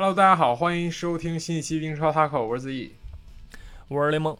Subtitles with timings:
[0.00, 2.94] Hello，大家好，欢迎收听新一期英超 Taco，我是子毅。
[3.88, 4.38] 我是雷蒙。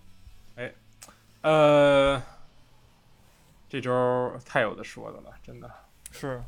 [1.41, 2.23] 呃，
[3.69, 5.69] 这周太有的说的了，真的。
[6.12, 6.41] 是，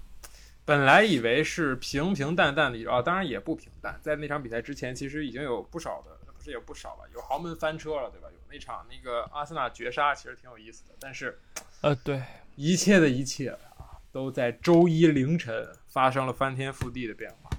[0.65, 3.99] 本来以为是平平淡淡的一周啊，当然也不平淡。
[4.01, 8.29] 在那场比赛之前，其实已经有不少的，不是有不少吧，有豪门翻车了，对吧？
[8.31, 10.95] 有那场那个阿森纳绝杀，其实挺有意思的。
[11.01, 11.37] 但是，
[11.81, 12.23] 呃，对，
[12.55, 17.50] 一切的一切啊，都在周一凌晨发生了翻天覆地的变化。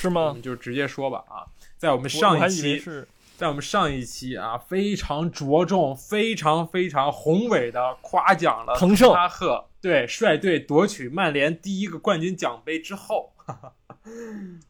[0.00, 0.40] 我是吗们？
[0.40, 1.44] 就直接说吧啊，
[1.76, 3.06] 在我们上一期，是
[3.36, 13.72] 在我们上一期啊，非常着重、非常非常宏伟的夸奖了滕胜哈赫对率队夺取曼联第一个冠军奖杯之后，哈 哈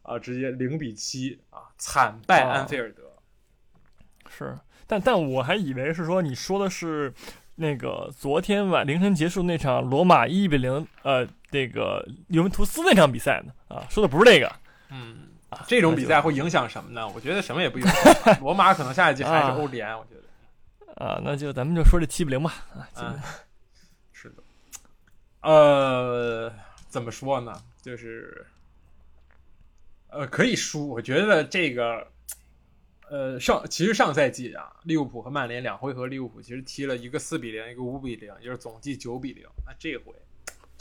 [0.03, 3.03] 啊，直接零比七啊，惨败啊安菲尔德。
[4.29, 7.13] 是，但但我还以为是说你说的是
[7.55, 14.51] 那个昨天晚凌晨结束那场罗马一比零呃这个尤文图斯那场比赛呢啊，说的不是这个
[14.91, 15.29] 嗯，
[15.67, 17.07] 这种比赛会影响什么呢？
[17.09, 18.37] 我觉得什么也不影响。
[18.41, 21.03] 罗马可能下一季还是啊欧联，我觉得。
[21.03, 23.15] 啊，那就咱们就说这七比零吧啊，
[24.11, 24.43] 是的。
[25.41, 26.53] 呃，
[26.89, 27.59] 怎么说呢？
[27.81, 28.45] 就是，
[30.09, 30.87] 呃，可以输。
[30.87, 32.05] 我觉得这个，
[33.09, 39.47] 呃，上其实上赛季啊，利物浦和曼联两回合，利物浦其实踢了一个四比零，一个五比零，也就是总计九比零。
[39.65, 40.13] 那这回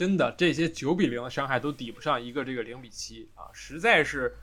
[0.01, 4.35] 真的这些九比零的伤害都抵不上一个这个零比七啊，实在是，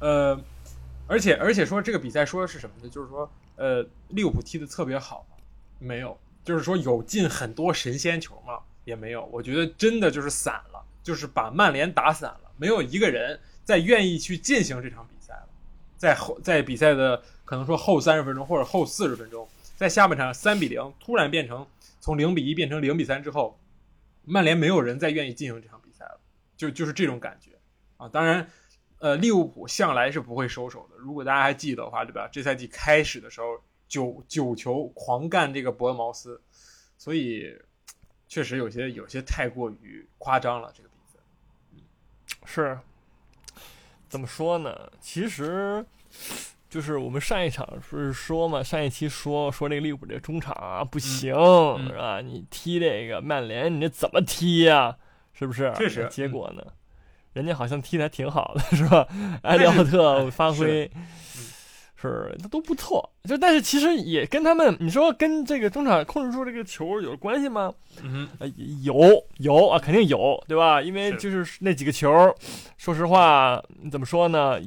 [0.00, 0.38] 呃，
[1.06, 2.90] 而且而且说这个比赛说的是什么呢？
[2.90, 5.26] 就是说，呃，利物浦踢的特别好？
[5.78, 6.14] 没有，
[6.44, 8.58] 就是说有进很多神仙球吗？
[8.84, 9.24] 也没有。
[9.32, 15.48] 我觉得真的就是散了，就是把曼联打散了，没有一个人再愿意去进行这场比赛了。
[15.96, 21.66] 在后在比赛的可能说后三十分钟或者后四十分钟，在下半场三比零突然变成
[21.98, 23.58] 从零比一变成零比三之后，
[24.28, 26.20] 曼联没有人再愿意进行这场比赛了，
[26.56, 27.58] 就就是这种感觉
[27.96, 28.08] 啊。
[28.08, 28.48] 当然，
[28.98, 30.96] 呃，利物浦向来是不会收手的。
[30.98, 32.28] 如果大家还记得的话，对吧？
[32.30, 36.40] 这赛季开始的时候，九九球狂干这个伯恩茅斯，
[36.96, 37.56] 所以
[38.26, 40.70] 确实有些有些太过于夸张了。
[40.74, 41.18] 这个比赛，
[42.44, 42.78] 是，
[44.08, 44.92] 怎么说呢？
[45.00, 45.84] 其实
[46.68, 52.20] 就是我们上一场不是说嘛，上一期说说这个利物浦这个中场啊不行、嗯是吧？
[52.20, 54.96] 你踢这个曼联，你这怎么踢呀、
[55.32, 55.72] 是不是？
[55.76, 56.62] 确实结果呢？
[57.32, 59.06] 人家好像踢的还挺好的，是吧？
[59.42, 60.90] 埃利奥特发挥
[62.00, 67.74] 是他都不错，就但是其实也跟他们，你说跟这个中场控制住这个球有关系吗？
[68.04, 68.46] 嗯呃，
[68.84, 68.94] 有
[69.38, 70.80] 有啊，肯定有，对吧？
[70.80, 72.08] 因为就是那几个球，
[72.76, 73.60] 说实话，
[73.90, 74.60] 怎么说呢？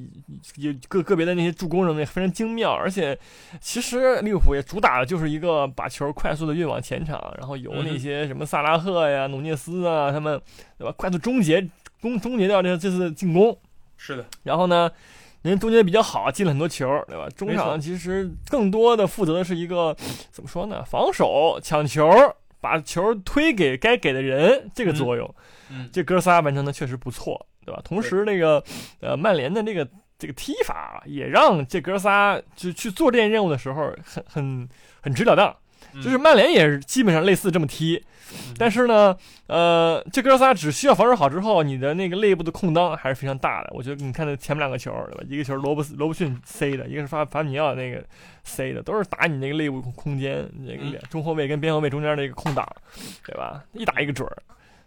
[0.58, 3.18] 有个个别的那些助攻什么的非常精妙，而且
[3.62, 10.38] 其实利物浦也主打的就是一个把球快速的运往前场，然后由那些什么萨拉赫呀、努涅斯啊他们，
[10.78, 10.94] 对吧？
[10.98, 11.66] 快速终结
[12.02, 13.58] 终终结掉这这次进攻，
[13.96, 14.92] 是的，然后呢，
[15.42, 17.28] 人家终结比较好，进了很多球，对吧？
[17.36, 19.96] 中场其实更多的负责的是一个
[20.32, 20.84] 怎么说呢？
[20.86, 22.08] 防守、抢球，
[22.60, 25.36] 把球推给该给的人这个作用。
[25.72, 27.82] 嗯，这哥仨完成的确实不错，对吧？
[27.84, 28.64] 同时，那个
[29.00, 29.88] 呃，曼联的那个
[30.20, 34.70] 这个踢法啊也让这哥仨就去做这件任务的时候很很
[35.02, 35.56] 很直了当。
[35.94, 39.16] 嗯就是曼联也是基本上类似这么踢，嗯但是呢，
[39.48, 43.70] 呃，这哥仨只需要防守好之后，你的那个内部的空当还是非常大的。
[43.74, 45.24] 我觉得你看那前面两个球，对吧？
[45.28, 48.04] 一个球罗伯斯罗伯逊塞的，一个是法法米奥那个
[48.44, 52.66] 塞的，都是打你那个内部空间，那个嗯中后卫跟边后卫中间那个空档，
[53.26, 53.64] 对吧？
[53.74, 54.38] 一打一个准儿。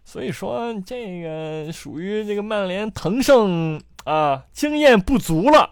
[0.03, 5.71] 所以说，这个属于这个曼联腾胜啊，经验不足了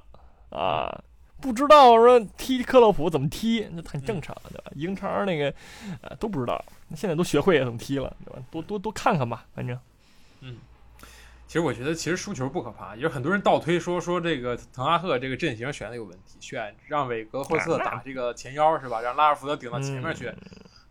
[0.49, 1.01] 啊。
[1.43, 4.71] 不知道说踢克洛普怎么踢，那很正常，对吧？
[4.75, 5.53] 英超那个，
[5.99, 6.63] 呃，都不知道，
[6.95, 8.41] 现在都学会怎么踢了，对吧？
[8.49, 9.77] 多多多看看吧，反正
[10.39, 10.55] 嗯
[11.45, 19.01] 其实我觉得，其实输球不可怕，也有很多人倒推说说这个滕哈赫这个阵型选的有问题，选让韦格霍斯特打这个前腰是吧？
[19.01, 20.31] 让拉尔福德顶到前面去，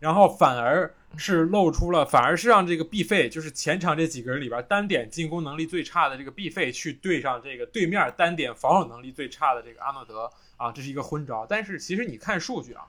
[0.02, 11.46] 然后反而是露出了，反而是让这个毕费，就是前场这几个人里边单点进攻能力最差的这个毕费去对上这个对面单点防守能力最差的这个阿诺德啊，这是一个昏招。
[11.48, 12.82] 但是其实你看数据啊，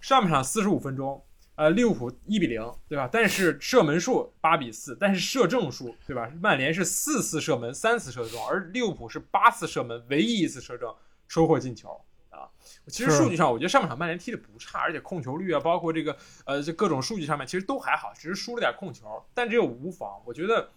[0.00, 1.22] 上半场四十五分钟，
[1.56, 3.06] 呃，利物浦一比零，对吧？
[3.12, 6.32] 但是射门数八比四，但是射正数，对吧？
[6.40, 10.94] 曼联是四次射门，三次射中，而利物浦是八次射门，唯一一次射正，
[11.28, 12.00] 收获进球。
[12.86, 20.20] 其实数据上，我觉得上半场曼联踢的不差，而且控球率啊，包括这个呃，这各种数据上面其实都还好，只是输了点控球，但这又无妨。
[20.24, 20.68] 我觉得，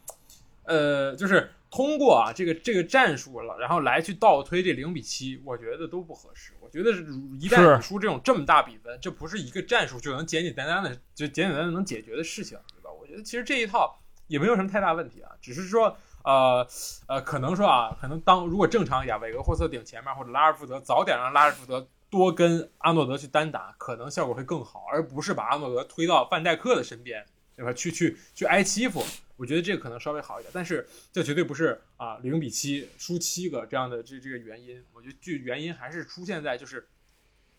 [0.63, 6.53] 呃，就是通过啊这个这个战术了，然后来去倒推这零比七，我觉得都不合适。
[6.61, 7.03] 我觉得是
[7.39, 12.89] 一旦输这种这么大比分，这不是一个战术就能简简单单的就简简单单能解决的事情，对吧？
[12.91, 16.65] 我觉得其实这一套也没有什么太大问题啊，只是说呃
[17.07, 27.25] 呃，可能说啊，可能当如果正常亚韦格霍斯特顶前面，或者拉尔福德早点让拉尔福德多跟阿诺德去单打，可能效果会更好，而不是把阿诺德推到范戴克的身边，
[27.55, 27.73] 对吧？
[27.73, 29.03] 去去去挨欺负，
[29.35, 36.87] 我觉得这个可能稍微好一点，但是这绝对不是啊零比七输七个这样的这这个原因，我觉得剧原因还是出现在就是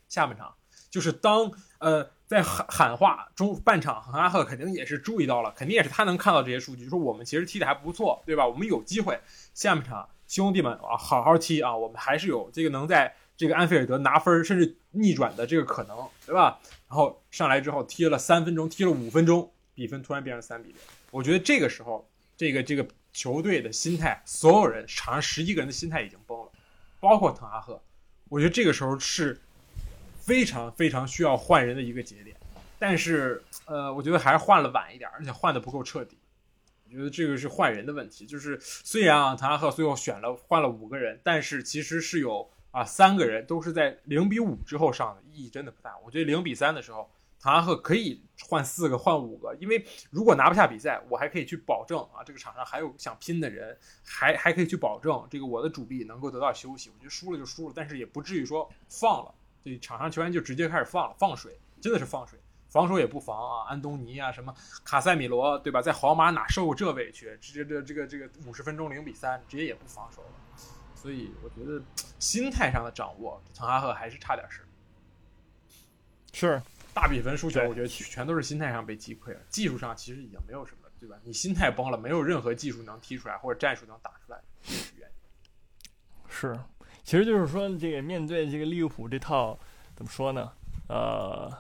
[0.09, 0.55] 下半场。
[0.91, 8.47] 就是当呃在喊喊话中半场，恒阿赫肯定也是注意到了，肯定也是他能看到这些数据，就说我们其实踢的还不错，对吧？
[8.47, 9.21] 我们有机会
[9.53, 15.97] 下半场兄弟们啊好好踢啊，我们还是有这个能在这个安菲尔德拿分甚至逆转的这个可能，
[16.27, 16.61] 对吧？
[16.87, 20.77] 然后上来之后踢了三分钟，踢了五分钟，比分突然变成三比零。
[21.11, 22.07] 我觉得这个时候
[22.37, 26.51] 这个这个球队的心态，所有人场上十一个人的心态已经崩了，
[27.01, 27.81] 包括滕哈赫。
[28.29, 29.41] 我觉得这个时候是。
[30.21, 32.37] 非常非常需要换人的一个节点，
[32.79, 36.19] 但是呃，我觉得还是换了晚一点，而且换的不够彻底。
[36.85, 38.27] 我觉得这个是换人的问题。
[38.27, 45.97] 就是虽然啊，滕哈赫最后选了换了五个人，但是其实是有啊三个人都是在零比五之后上的，意义真的不大。
[46.05, 47.11] 我觉得零比三的时候，
[47.41, 56.91] 滕哈赫可以换四个换五个，因为如果拿不下比赛，我还可以去保证啊这个场上还有想拼的人，还还可以去保证这个我的主力能够得到休息。
[56.91, 59.35] 我觉得输了就输了，但是也不至于说放了。
[59.65, 62.39] 这场上球员就直接开始放了，放水，真的是放水，
[62.69, 64.55] 防守也不防啊，安东尼啊，什么
[64.85, 65.83] 卡塞米罗，对吧？
[65.83, 67.37] 在皇马哪受过这委屈？
[67.41, 70.29] 直接这这个这个五十分钟零比三，直接也不防守了。
[71.01, 71.81] 所以我觉得
[72.19, 74.63] 心态上的掌握，滕哈赫还是差点事
[76.33, 76.61] 是
[76.93, 79.41] 大比分输球，我觉得全都是心态上被击溃了。
[79.49, 81.17] 技术上其实已经没有什么，对吧？
[81.23, 85.91] 你心态崩了，没有任何技术能踢出来，或者战术能打出来，是原因。
[86.29, 86.59] 是。
[87.05, 89.59] 其实就是说，这个面对这个利物浦这套
[89.97, 90.53] 怎么说呢？
[90.89, 91.51] 呃，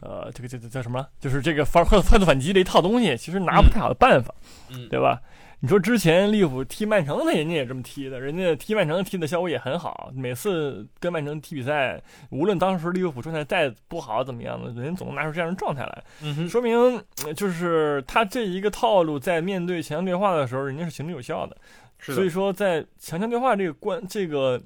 [0.00, 1.08] 呃，这个这这叫什么？
[1.18, 4.34] 就是这个反快速反击的一套东西，其实拿不太好的办法，
[4.68, 5.22] 嗯，对吧？
[5.62, 10.10] 你说之前利物浦踢曼城那，人家也这么踢的，人家踢曼城踢的效果也很好。
[10.14, 17.02] 每次跟曼城踢比赛，无论当时利物浦状态再不好怎么样的，人总能拿出这样的状态来，说明
[17.36, 21.54] 就是他这一个套路在面对强强对话的时候，人家是行之有效的。
[22.02, 24.60] 所以说，在强强对话这个关这个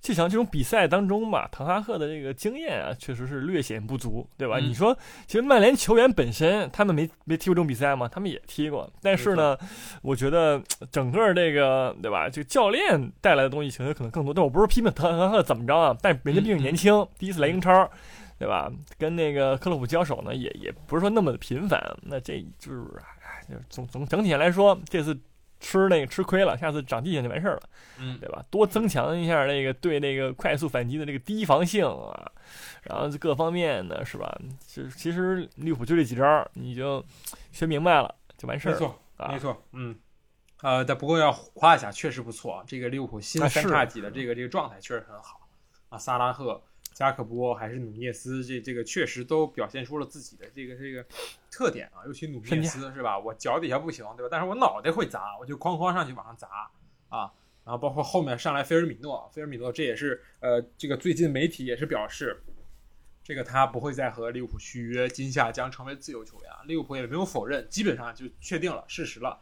[0.00, 4.58] 这场这种比赛当中吧，滕哈赫的这个经验啊，确实是略显不足，对吧？
[4.58, 4.96] 你说，
[5.26, 8.08] 其实曼联球员本身他们没没踢过这种比赛吗？
[8.08, 9.56] 他们也踢过，但是呢，
[10.00, 14.32] 我觉得整个这个对吧，这个教练带来的东西其实可能更多。
[14.32, 17.90] 但我不是批评滕哈赫怎么着啊，但人家毕竟年轻，第一次来英超，
[18.38, 18.72] 对吧？
[18.96, 21.82] 跟那个克洛普交手呢，也也不是说那么的频繁。
[22.02, 22.82] 那这就是，
[23.22, 25.14] 哎，总总整体来说，这次。
[25.60, 27.62] 吃那个吃亏了，下次长记性就完事儿了，
[27.98, 28.44] 嗯，对吧？
[28.50, 32.30] 多增强一下那个对那个快速反击的这个提防性啊，
[32.82, 34.38] 然后各方面的是吧？
[34.60, 37.04] 其实其实利物浦就这几招，你就
[37.52, 38.72] 学明白了就完事儿。
[38.72, 38.98] 没错，
[39.30, 39.96] 没错，嗯，
[40.62, 45.48] 呃，但不过要夸一下，确实不错啊，这个利物浦新三叉戟的这个这个状态确实很好
[45.88, 46.62] 啊，萨拉赫。
[46.98, 51.06] 加克波还是努涅斯，这这个确实都表现出了自己的这个这个
[51.48, 53.16] 特点啊，尤其努涅斯是吧？
[53.16, 54.28] 我脚底下不行，对吧？
[54.28, 56.48] 但是我脑袋会砸，我就哐哐上去往上砸
[57.08, 57.32] 啊！
[57.64, 62.36] 然后包括后面上来菲尔米诺，菲尔米诺这也是呃，这个最近媒体也是表示，
[63.22, 66.50] 这个他不会再和利物浦续约，今夏将成为自由球员。
[66.66, 69.38] 利物浦也没有否认，基本上就确定了事实了。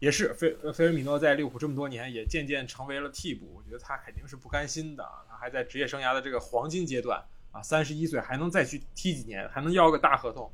[0.00, 3.52] 也是菲菲尔米诺在利物浦这么多年，也渐渐成为了替补。
[3.54, 10.50] 我觉得他肯定是不甘心的，他还在职业生涯的这个黄金阶段啊，三十一岁还能再去踢几年，还能要个大合同。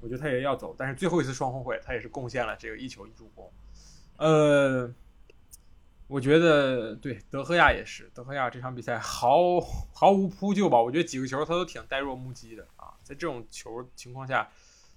[0.00, 3.52] 我觉得他也要走，但是最后一次双红会，他也是贡献了这个一球一助攻。
[4.18, 4.88] 呃，
[6.06, 9.60] 我觉得对德赫亚也是，德赫亚这场比赛毫
[9.92, 10.80] 毫无扑救吧？
[10.80, 14.48] 我觉得几个球他都挺呆若木鸡的啊，在这种球情况下。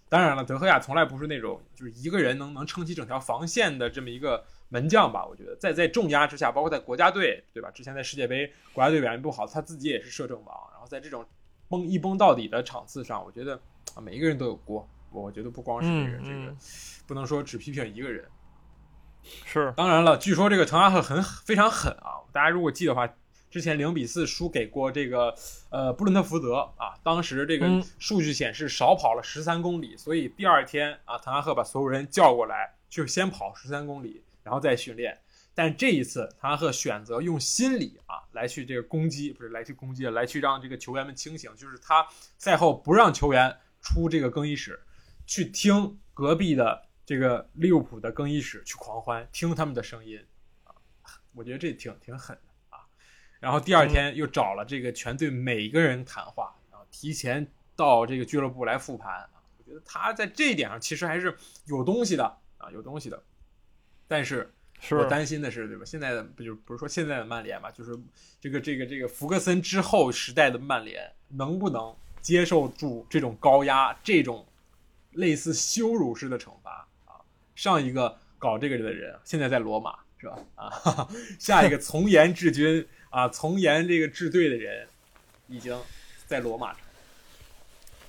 [0.09, 5.23] 当然了，德赫亚从来不是那种就是一个人能能撑起整条防线的这么一个门将吧？
[5.23, 7.69] 我觉得在在重压之下，包括在国家队，对吧？
[7.69, 10.69] 之前在世界杯国家队表现不好，他自己也是摄政王。
[10.71, 11.23] 然后在这种
[11.67, 13.53] 崩一崩到底的场次上，我觉得
[13.93, 14.89] 啊，每一个人都有锅。
[15.11, 16.55] 我觉得不光是这个这个，
[17.05, 18.27] 不能说只批评一个人。
[19.23, 22.17] 是，当然了，据说这个滕哈赫很非常狠啊！
[22.31, 23.07] 大家如果记的话。
[23.49, 25.35] 之前零比四输给过这个
[25.69, 35.17] 呃布伦特福德啊，当时这个数据显示少跑了十三公里，所以第二天啊，滕哈赫把所有人叫过来，就先跑十三公里，然后再训练。
[35.55, 44.79] 但这一次，滕哈赫选择用心理啊来去这个攻击，不是来去攻击，来去让这个球员们清醒，就是他赛后不让球员出这个更衣室，
[45.25, 50.23] 去听隔壁的这个利物浦的更衣室去狂欢，听他们的声音
[50.65, 50.75] 啊，
[51.33, 52.37] 我觉得这挺挺狠。
[53.39, 59.29] 然后第二天又找了这个全队每一个人谈话，然后提前到这个俱乐部来复盘啊。
[59.57, 62.25] 我觉得他在这一点上其实还是有东西的
[62.57, 63.21] 啊，有东西的。
[64.07, 65.85] 但是是我担心的是，对吧？
[65.85, 67.97] 现在的不就不是说现在的曼联嘛，就是
[68.41, 74.45] 这个这个这个福格森之后时代的曼联能不能接受住这种高压，这种
[75.11, 77.21] 类似羞辱式的惩罚啊？
[77.55, 80.39] 上一个搞这个的人现在在罗马是吧？
[80.55, 84.87] 啊， 下一个从严治军啊，从严这个治队的人
[85.47, 85.75] 已经
[86.27, 86.75] 在罗马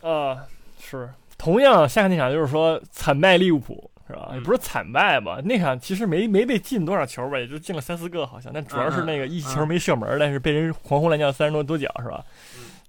[0.02, 0.46] 啊，
[0.80, 1.10] 是。
[1.38, 4.28] 同样，下那场就是说惨败利物浦，是吧？
[4.30, 12.22] 嗯也不是惨败吧，那场其实没没被进多少球吧，也就进了三四个好像，但主要是那个一球没射门，但是被人狂轰滥叫三十多多脚，是吧？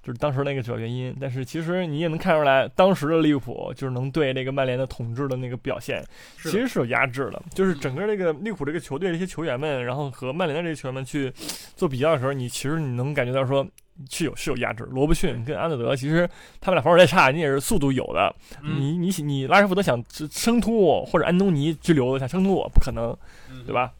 [0.02, 1.16] 嗯就是当时那个主要原因。
[1.20, 6.04] 但是其实你也能看出来，当时的利物浦就是能对这个曼联的统治的那个表现，
[6.44, 7.42] 其实是有压制的。
[7.54, 11.32] 就是整个这个利物浦这个球队这些球员们，然后和曼联的这些球员们去
[11.76, 13.66] 做比较的时候，你其实你能感觉到说。
[14.10, 16.28] 是有是有压制，罗伯逊跟安德德，其实
[16.60, 23.16] 他们俩防守再差，你也是速度有的，嗯你你你拉什福德想生突我，或者安东尼之流的想生突我，不可能，
[23.52, 23.92] 嗯对吧？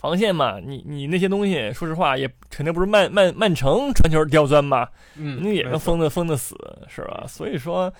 [0.00, 6.56] 防线嘛，你你那些东西，说实话也肯定不是曼曼曼城传球刁钻吧，嗯，那也能封的封的死，
[6.88, 7.24] 是吧？
[7.26, 7.92] 所以说，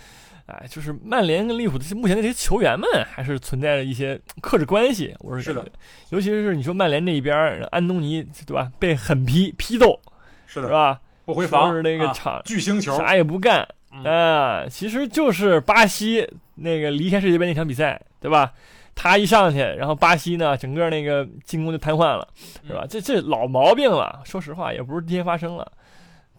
[0.47, 5.15] 哎，就是曼联跟利物浦目前的这些球员们，还是存在着一些克制关系。
[5.21, 5.73] 我是是的感觉，
[6.11, 7.37] 尤其是你说曼联那一边，
[7.71, 9.99] 安东尼对吧，被狠批批斗
[10.47, 11.00] 是的，是吧？
[11.25, 16.25] 不回防是那个啊场巨星球，啥也不干，嗯啊，其实就是巴西
[16.55, 18.53] 那个离开世界杯那场比赛，对吧？
[18.97, 22.26] 他一上去，然后巴西呢，整个那个进攻就瘫痪了，
[22.67, 22.81] 是吧？
[22.83, 25.71] 嗯这这老毛病了，说实话也不是今天发生了。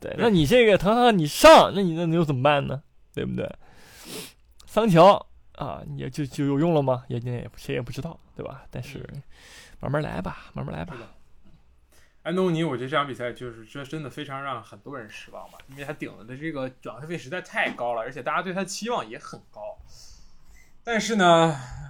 [0.02, 2.82] 对，那你这个滕哈你上，那你那你又怎么办呢？
[3.14, 3.50] 对不对？
[4.66, 7.04] 桑乔啊，也就就有用了吗？
[7.08, 8.64] 也也谁也不知道，对吧？
[8.70, 9.08] 但是
[9.80, 10.96] 慢慢来吧，慢慢来吧
[12.24, 19.62] 安东尼，我觉得这场比赛就是这真的非常让很多人失望吧，因为他顶的这个转会费实在太高了，而且大家对他期望也很高。
[20.84, 21.87] 但是呢，唉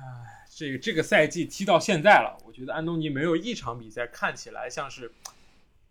[0.58, 5.12] 这个这个赛季踢到现在了，我觉得安东尼没有一场比赛看起来像是，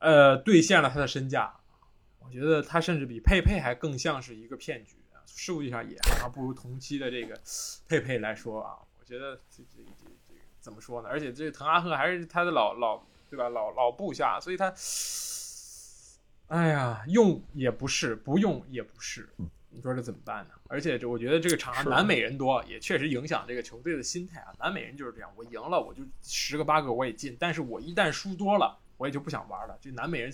[0.01, 1.55] 呃，兑现了他的身价。
[2.19, 7.41] 我觉得他甚至比佩佩还更像是一个骗局，数据上也还不如同期的这个
[7.87, 8.75] 佩佩来说啊。
[8.99, 11.09] 我觉得这这这这怎么说呢？
[11.09, 13.49] 而且这滕哈赫还是他的老老对吧？
[13.49, 14.75] 老老部下，所以他，
[16.49, 19.29] 哎呀，用也不是，不用也不是，
[19.77, 20.55] 你说这怎么办呢？
[20.69, 24.55] 而且这我觉得这个场上南美人多，也确实影响这个球队的心态啊。
[24.59, 29.79] 南美人就是这样，我赢了我就十个八个我也进，但是我一旦输多了，我也就不想玩了。
[29.83, 30.33] 这南美人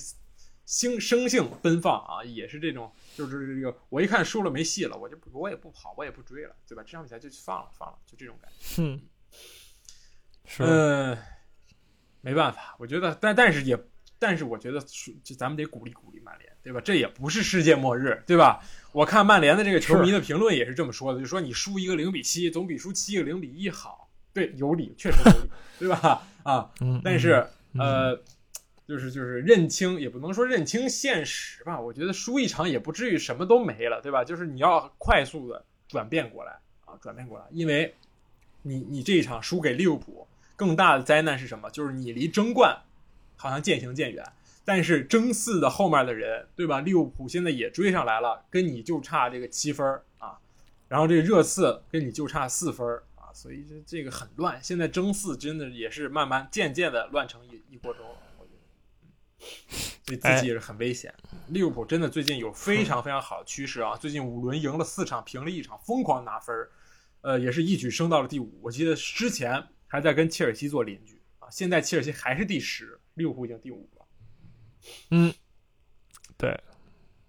[0.65, 6.85] 性生性奔放啊，也是这种，就是这个我一看输了没戏了，我就不我也不跑，我也不追了，对吧？
[6.87, 8.77] 这场比赛就放了放了，就这种感觉。
[8.77, 9.03] 哼，
[10.45, 11.19] 是，嗯，
[12.21, 13.77] 没办法，我觉得，但但是也，
[14.21, 14.81] 但是我觉得，
[15.25, 16.81] 就咱们得鼓励鼓励曼联，对吧？
[16.81, 18.63] 这也不是世界末日，对吧？
[18.93, 24.09] 我看曼联的这个球迷的评论也是这么说的，就说你输一个零比七，总比输七个零比一好。
[24.35, 26.23] 对，有理，确实有理，对吧？
[26.43, 28.21] 啊，嗯，但是嗯呃，
[28.87, 31.79] 就是就是认清，也不能说认清现实吧。
[31.81, 34.25] 我觉得输一场也不至于什么都没了，对吧？
[34.25, 36.53] 就是你要快速的转变过来
[36.87, 37.95] 啊，转变过来，因为
[38.63, 40.27] 你你这一场输给利物浦，
[40.57, 41.71] 更大的灾难是什么？
[41.71, 42.75] 就是你离争冠
[43.37, 44.25] 好像渐行渐远，
[44.65, 46.81] 但是争四的后面的人，对吧？
[46.81, 50.39] 利物浦现在也追上来了，跟你就差这个七分啊，
[50.89, 54.63] 然后这个热刺跟你就差四分啊，所以这这个很乱。
[54.63, 61.13] 现在争四真的也是慢慢渐渐的乱成一一锅粥了，我觉得，所以自己也是很危险。
[61.49, 66.55] 利物浦真的最近有非常非常好的趋势啊，最近五轮赢了四场，平了一场，疯狂拿分，
[67.23, 68.61] 呃，也是一举升到了第五。
[68.63, 74.02] 我记得之前还在跟切尔西做邻居啊，现在切尔西还是第十，利物浦已经第五了，
[75.11, 75.33] 嗯，
[76.37, 76.59] 对，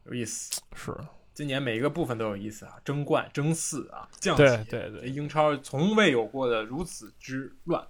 [0.06, 0.62] 有意思。
[0.76, 0.96] 是，
[1.34, 7.86] 今年每一个部分都有意思啊，争冠、争四啊，降级，对对对，英超从未有过的如此之乱。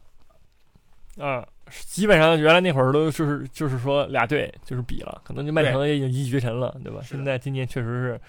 [1.18, 1.48] 啊，
[1.86, 7.02] 基本上原来那会儿都就是就是说俩队就是比了，可能就曼城也已经一骑绝尘了，对吧？
[7.04, 8.22] 现在今年确实是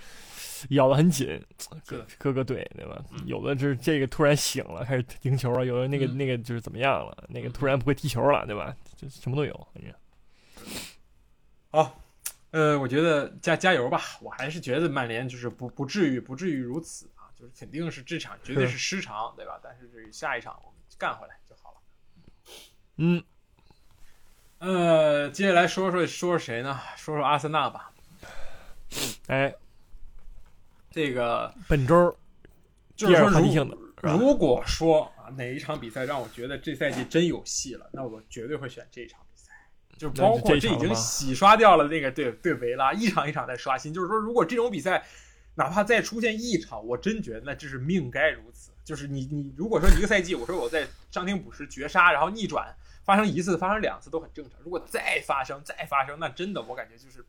[0.75, 1.43] 咬得很紧，
[1.87, 3.03] 各各个队对吧？
[3.13, 8.77] 嗯有的就是这个突然醒了，开始赢球了；有的那个、嗯那个就是怎么样了，那个突然不会踢球了，对吧？
[8.97, 9.91] 就什么都有，反正
[11.75, 12.01] 好，
[12.53, 19.59] 呃，我觉得加加油吧，我还是觉得曼联就是不不至于不至于如此啊，就是肯定是这场绝对是失常，对吧？
[19.61, 21.79] 但是这个下一场我们干回来就好了。
[22.99, 23.25] 嗯，
[24.59, 26.81] 呃，接下来说说说说谁呢？
[26.97, 27.91] 说说阿森纳吧。
[29.27, 29.53] 哎，
[30.93, 32.17] 这个本周
[32.95, 33.77] 就是说如，的？
[34.17, 39.19] 如果说啊哪一场比赛让我觉得这赛季真有戏了，那我绝对会选这一场。
[39.97, 43.93] 就包括这已经洗刷掉了那个对对维拉，一场一场在刷新。
[43.93, 45.05] 就是说，如果这种比赛
[45.55, 48.71] 哪怕再出现一场，我真觉得那这是命该如此。
[48.85, 52.75] 就是你你如果说一个赛季，我说我在伤停补时绝杀，然后逆转，
[53.05, 54.61] 发生一次、发生两次都很正常。
[54.63, 57.25] 如果再发生、再发生，那真的我感觉就是，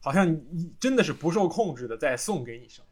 [0.00, 2.84] 好像你真的是不受控制的在送给你生，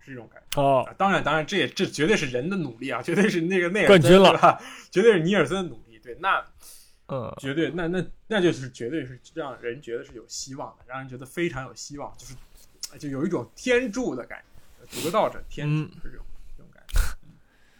[0.00, 0.60] 是这种感觉。
[0.60, 4.60] 哦，啊当然，当然，这也这绝对是人的努力啊，绝对是那个那个冠军了？
[4.90, 6.00] 绝对是尼尔森的努力。
[6.02, 6.44] 对，那
[7.12, 12.34] 嗯，绝对，那那那就是绝对是让人觉得是有希望的，让人觉得非常有希望，就是
[12.98, 14.42] 就有一种天助的感
[14.90, 16.24] 觉，得道者天助这种
[16.56, 16.98] 这种感觉。
[17.24, 17.32] 嗯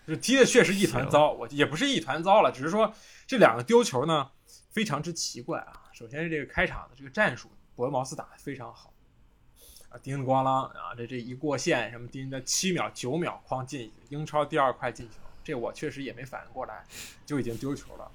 [0.05, 2.93] 就是踢的确实一团糟，我也不是一团糟了，只是说
[3.25, 4.29] 这两个丢球呢
[4.71, 5.91] 非常之奇怪啊。
[5.93, 8.93] 首先是这个开场的这个战术，伯恩茅斯打得非常好
[9.91, 16.85] 啊，叮铃咣啷啊，这这一过线什么叮的七秒九秒框进英超第二快进球，这我确实也没反应过来，
[17.25, 18.11] 就已经丢球了。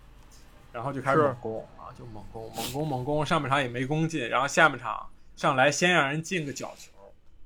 [0.77, 6.91] 然后就开始猛攻啊，就猛攻，猛攻，猛攻，上半场也没攻进，然后下半场上来先让人进个角球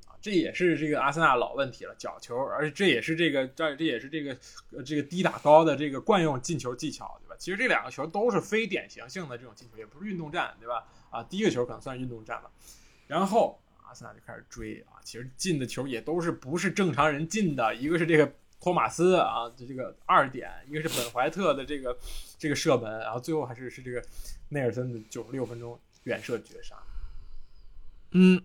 [0.06, 4.38] 啊，这也是这个阿森纳老问题了，角球，而且这也是这个这这也是这个
[4.76, 7.36] 呃这个低打高的这个惯用进球技巧，对吧？
[7.40, 10.86] 其实这两个球都是非典型性的这种进球，也不是运动战，对吧？
[11.10, 12.52] 啊，第一个球可能算是运动战了，
[13.08, 13.58] 然后
[13.88, 18.30] 阿森纳就开始追啊，其实进的球也都是不是正常人进的，一个是这个
[18.62, 21.98] 托马斯啊，这个二点，一个是本怀特的这个
[22.38, 24.02] 这个射门，然后最后还是是这个
[24.50, 26.76] 内尔森的九十六分钟远射绝杀，
[28.12, 28.42] 嗯，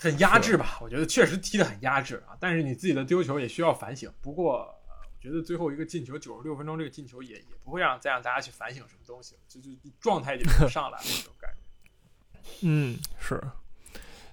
[0.00, 0.78] 很压制吧？
[0.80, 4.10] 我觉得确实踢得很压制啊，但是你自己的丢球也需要反省。
[4.22, 12.50] 不过，呃我觉得最后一个进球九十六分钟这个进球也也不会让再让大家去反省什么东西，就就状态就不上来了那种感觉。
[12.60, 13.42] 嗯，是，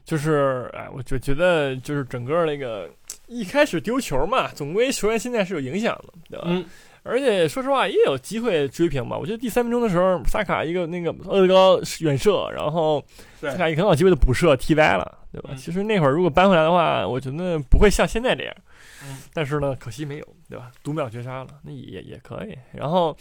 [0.04, 2.94] 就是哎，我就觉得就是整个那个
[3.32, 6.46] 一开始丢球嘛，总归球员心态是有影响的，对吧？
[6.48, 6.66] 嗯，
[7.04, 9.18] 而且说实话也有机会追平吧。
[9.18, 13.02] 我觉得第三分钟的时候，萨卡一个那个厄德高远射，然后
[13.40, 15.52] 萨卡一个很好机会的补射踢歪了，对吧？
[15.54, 18.54] 嗯其实那会儿如果扳回来的话，我觉得不会像现在这样。
[19.04, 20.70] 嗯但是呢，可惜没有，对吧？
[20.84, 22.56] 读秒绝杀了，那也也可以。
[22.74, 23.16] 然后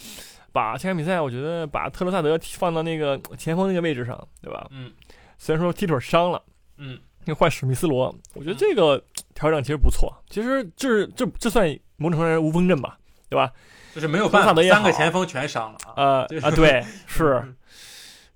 [0.52, 4.66] 把这场比赛，我觉得把特罗萨德放到那个前锋那个位置上，对吧？
[4.72, 4.90] 嗯
[5.38, 6.42] 虽然说踢腿伤了，
[6.76, 9.02] 嗯，那换史密斯罗，我觉得这个
[9.34, 10.12] 调整其实不错。
[10.28, 13.50] 其实这这这算某种程度上无锋阵吧，对吧？
[13.94, 15.94] 就是没有办法，三个前锋全伤了啊。
[15.96, 17.56] 呃对啊，对，是嗯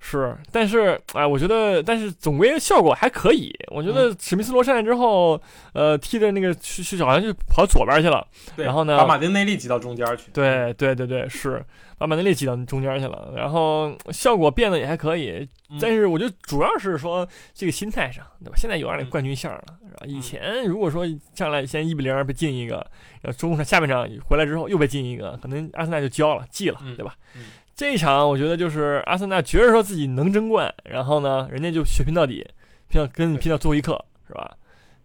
[0.07, 3.51] 是，但是哎、我觉得，但是总归效果还可以。
[3.69, 5.40] 我觉嗯得史密斯罗上来之后，
[5.73, 8.27] 呃，踢的那个去去好像就跑左边去了。
[8.55, 10.31] 对，然后呢把马丁内利挤到中间去。
[10.35, 11.64] 对对对对，是
[11.97, 15.49] 把马丁内利挤到中间去了，然后效果变得也还可以。
[15.71, 18.55] 嗯但是我觉得主要是说这个心态上，对吧？
[18.57, 20.07] 现在有点那个嗯冠军相了，是吧？
[20.07, 22.77] 以前如果说上来先一比零被进一个，
[23.23, 27.14] 然后中场下半场回来之后又被进一个，可能阿森纳就交了，记了，嗯对吧？
[27.35, 32.46] 嗯这一场我觉得就是阿森纳觉得说自己能争冠，然后呢，人家就血拼到底，
[32.88, 34.56] 拼到跟你拼到最后一刻，是吧？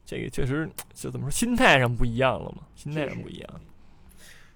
[0.05, 3.61] 这个确实就怎么说，心态上不一样了嘛，心态上不一样。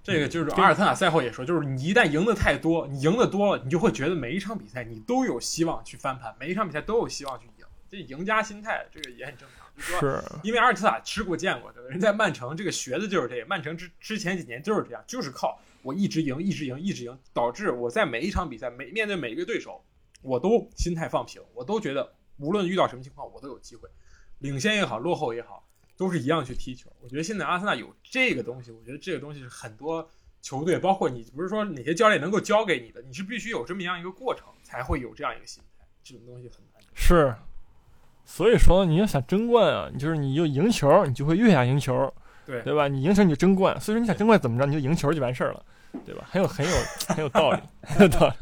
[0.04, 9.64] 这个就是阿尔特塔赛后也说，就是你一旦赢得太多，你赢得多了，你就会觉得每一场比赛你都有希望去翻盘，每一场比赛都有希望去赢，这赢家心态这个也很正常。
[9.76, 11.90] 就是因为阿尔特塔吃过见过，对吧？
[11.90, 19.84] 人在曼城这个学的就是这个，曼城之之前几年就是这样，就是靠我一直赢，一直赢，一直赢，导致我在每一场比赛每面对每一个对手，
[20.22, 23.88] 我都心态放平，我都觉得无论遇到什么情况，我都有机会，
[24.40, 25.68] 领先也好，落后也好，
[25.98, 26.90] 都是一样去踢球。
[27.02, 30.10] 我觉得现在阿森纳有这个东西，我觉得这个东西是很多
[30.42, 35.86] 球队，包括你，不是说哪些教练能够教给你的，你是必须有这么样一个过程，才会有这样一个心态。
[36.04, 36.82] 这种东西很难。
[36.94, 37.36] 是，
[38.26, 42.14] 所以说你要想争冠啊，你就是你就赢球，你就会越想赢球，
[42.46, 42.88] 对对吧？
[42.88, 45.66] 你赢球你就争冠，所以说你想争冠怎么着，你就赢球就完事儿了，
[46.06, 46.28] 对吧？
[46.30, 46.72] 很有很有
[47.08, 48.34] 很有道理，很有道理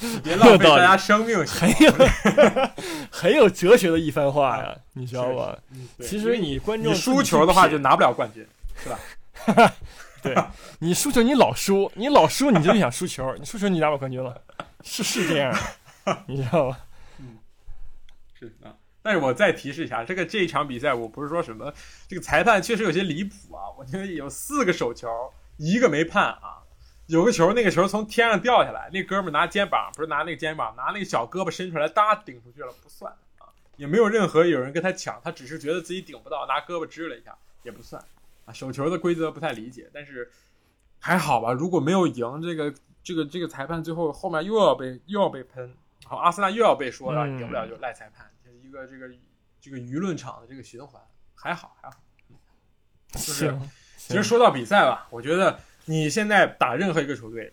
[0.22, 1.92] 别浪费大家生命，很有
[3.10, 5.56] 很有哲学的一番话呀，你知道吧？
[6.00, 8.46] 其实你观众你输球的话就拿不了冠军，
[8.82, 9.72] 是吧？
[10.20, 10.36] 对
[10.80, 14.36] 你输球你老输，你老输你就想输球，你输球你拿不了冠军了，
[14.82, 15.52] 是是这样
[16.04, 16.78] 的， 你知道吧？
[17.20, 17.38] 嗯
[18.38, 18.74] 是啊。
[19.00, 21.72] 但是我再提示一下，这个这一场比赛，我不是说什么
[22.08, 25.08] 这个裁判确实有些离谱啊，我觉得有四个手球，
[25.58, 26.54] 一个没判啊。
[27.06, 38.04] 有个球，那个球从天上掉下来，那哥们儿拿肩膀，不是拿那个肩膀，拿那个小胳膊伸出来，哒顶出去了，不算啊，也没有任何有人跟他抢，他只是觉得自己顶不到，拿胳膊支了一下，也不算
[38.44, 38.52] 啊。
[38.52, 40.30] 手球的规则不太理解，但是
[40.98, 41.50] 还好吧。
[41.50, 48.30] 如果没有赢，这个这个这个裁判最后后面又要被又要被喷，好，阿森纳又要被说了，嗯赢不了就赖裁判，
[48.62, 49.08] 一个这个
[49.62, 51.00] 这个舆论场的这个循环，
[51.34, 51.96] 还好还好。
[53.12, 53.70] 就是行，
[54.08, 57.52] 其实说到比赛吧，我觉得你现在打任何一个球队，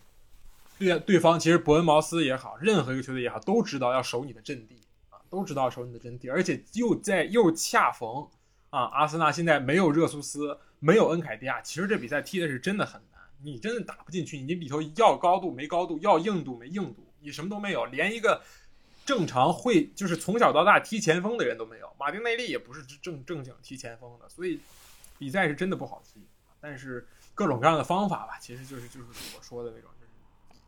[0.80, 8.26] 对对方其实伯恩茅斯也好，任何一个球队也好，都知道要守你的阵地啊，都知道守你的阵地，而且又在又恰逢
[8.70, 13.22] 啊，阿森纳现在没有热苏斯，没有恩凯迪亚，其实这比赛踢的是真的很难。
[13.44, 18.41] 你真的打不进去，你里头要高度没高度，要硬度没硬度，你什么都没有，连一个
[19.06, 21.94] 正常会就是从小到大踢前锋的人都没有。
[22.00, 24.62] 马丁内利也不是正正经踢前锋的，所以
[25.20, 26.26] 比赛是真的不好踢。
[26.67, 29.06] 但是各种各样的方法吧，其实就是就是
[29.38, 30.60] 我说的那种，就是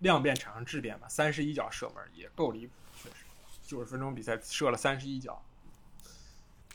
[0.00, 1.08] 量变产生质变吧。
[1.08, 3.14] 三十一脚射门也够离谱，确实，
[3.62, 5.42] 九十分钟比赛射了三十一脚，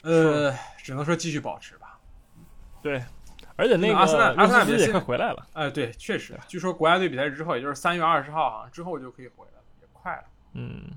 [0.02, 2.00] 呃，只能说继续保持吧。
[2.82, 3.06] 对，
[3.56, 5.48] 而且那个阿森纳阿森纳也快回来了。
[5.54, 10.24] 哎，对，确实，据说国家队比赛之后，也就是三月二十号啊之后就可以回来了，也快了。
[10.54, 10.90] 嗯，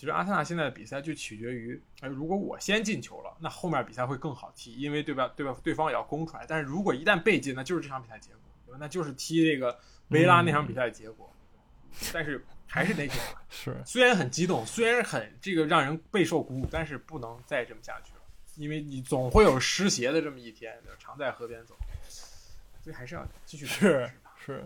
[0.00, 5.30] 其实阿森纳现在的比赛就取决于，哎，如果我先进球了，那后面比赛会更好踢，因为对吧？
[5.36, 5.54] 对吧？
[5.62, 6.46] 对方也要攻出来。
[6.48, 8.78] 但是如果一旦被进，那就是这场比赛结果，对吧？
[8.80, 11.30] 那就是踢这个维拉那场比赛的结果。
[12.14, 18.20] 但是还是那句话，是虽然很激动，虽然很这个让人备受鼓舞，但是不能再这么下去了。
[18.56, 21.76] 因为你总会有失鞋的这么一天，常在河边走，
[22.82, 24.10] 所以还是要继续是
[24.42, 24.64] 是，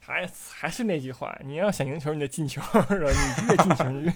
[0.00, 3.10] 还还是那句话，你要想赢球，你得进球，是吧？
[3.12, 4.10] 你越进球，你越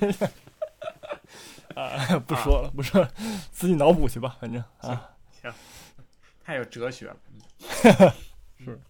[1.77, 3.11] 啊，不说了，不说了，
[3.51, 5.11] 自己脑补去吧，反正啊，
[5.43, 5.53] 行，
[6.45, 7.17] 太有哲学了，
[8.59, 8.81] 是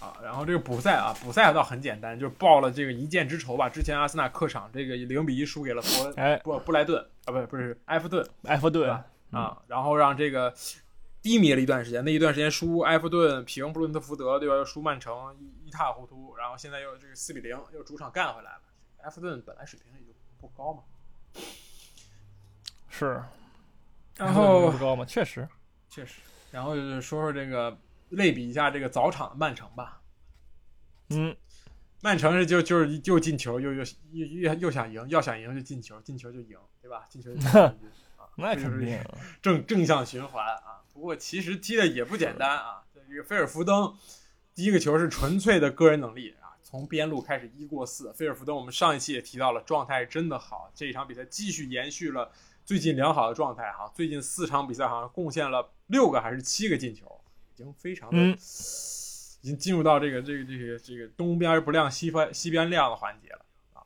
[0.00, 0.16] 啊。
[0.22, 3.68] 然后这个补赛啊，补赛倒很简单，就是报了这个一箭之仇吧。
[3.68, 8.90] 之前阿森纳客场这个零比一输给了伯哎布布莱顿啊，不是不是埃弗顿，埃弗顿。
[9.30, 10.54] 啊，然后让这个
[11.20, 14.54] 低迷了一段时间，那一段时间输埃弗顿、平布伦特福德，对吧？
[14.54, 16.34] 又输曼城，一一塌糊涂。
[16.36, 18.60] 然后现在又这个四比零，又主场干回来了。
[19.02, 20.82] 埃弗顿本来水平也就不高嘛，
[22.88, 23.22] 是，
[24.16, 25.48] 然后不高嘛，确实，
[25.88, 26.20] 确实。
[26.50, 27.76] 然后就是说说这个
[28.08, 30.00] 类比一下这个早场的曼城吧。
[31.10, 31.36] 嗯，
[32.00, 37.04] 曼城是就就是又进球，又又又又又想赢，要想赢就进球，进球就赢，对吧？
[37.08, 37.46] 进球就赢
[38.16, 38.26] 啊。
[38.36, 38.98] 那肯定
[39.42, 40.82] 正正向循环啊！
[40.92, 42.82] 不过其实踢的也不简单啊。
[43.08, 43.96] 这个菲尔福登
[44.54, 48.12] 第一个球是纯粹的个人能力啊，从边路开始一过四。
[48.12, 50.70] 菲尔福登我们上一期也提到了，状态真的好。
[50.74, 52.30] 这一场比赛继续延续了
[52.68, 53.90] 最近良好的状态哈。
[53.94, 57.18] 最近四场比赛好像贡献了六个还是七个进球，
[57.54, 63.40] 已经非常的，已经进入到这个这个这个这个东边不亮西边西边亮的环节了
[63.72, 63.80] 啊。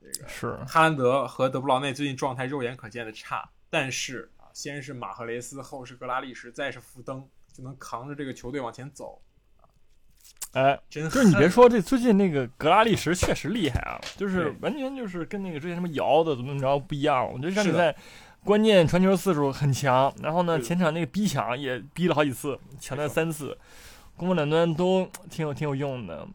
[0.00, 3.50] 这个是哈兰德和德布劳内最近状态肉眼可见的差。
[3.68, 9.20] 但是啊，先是马赫雷斯，后是格拉利什，再是福登，就能扛着这个球队往前走。
[10.52, 17.26] 哎，真就是你别说，这最近那个格拉利什确实厉害啊，就是完全就是跟那个之前什么姚的怎么怎么着不一样。
[17.26, 17.94] 我觉得这场比赛
[18.44, 23.56] 关键传球次数很强，然后呢前场那个逼抢也逼了好几次，抢断三次，
[24.16, 26.26] 攻防两端都挺有挺有用的。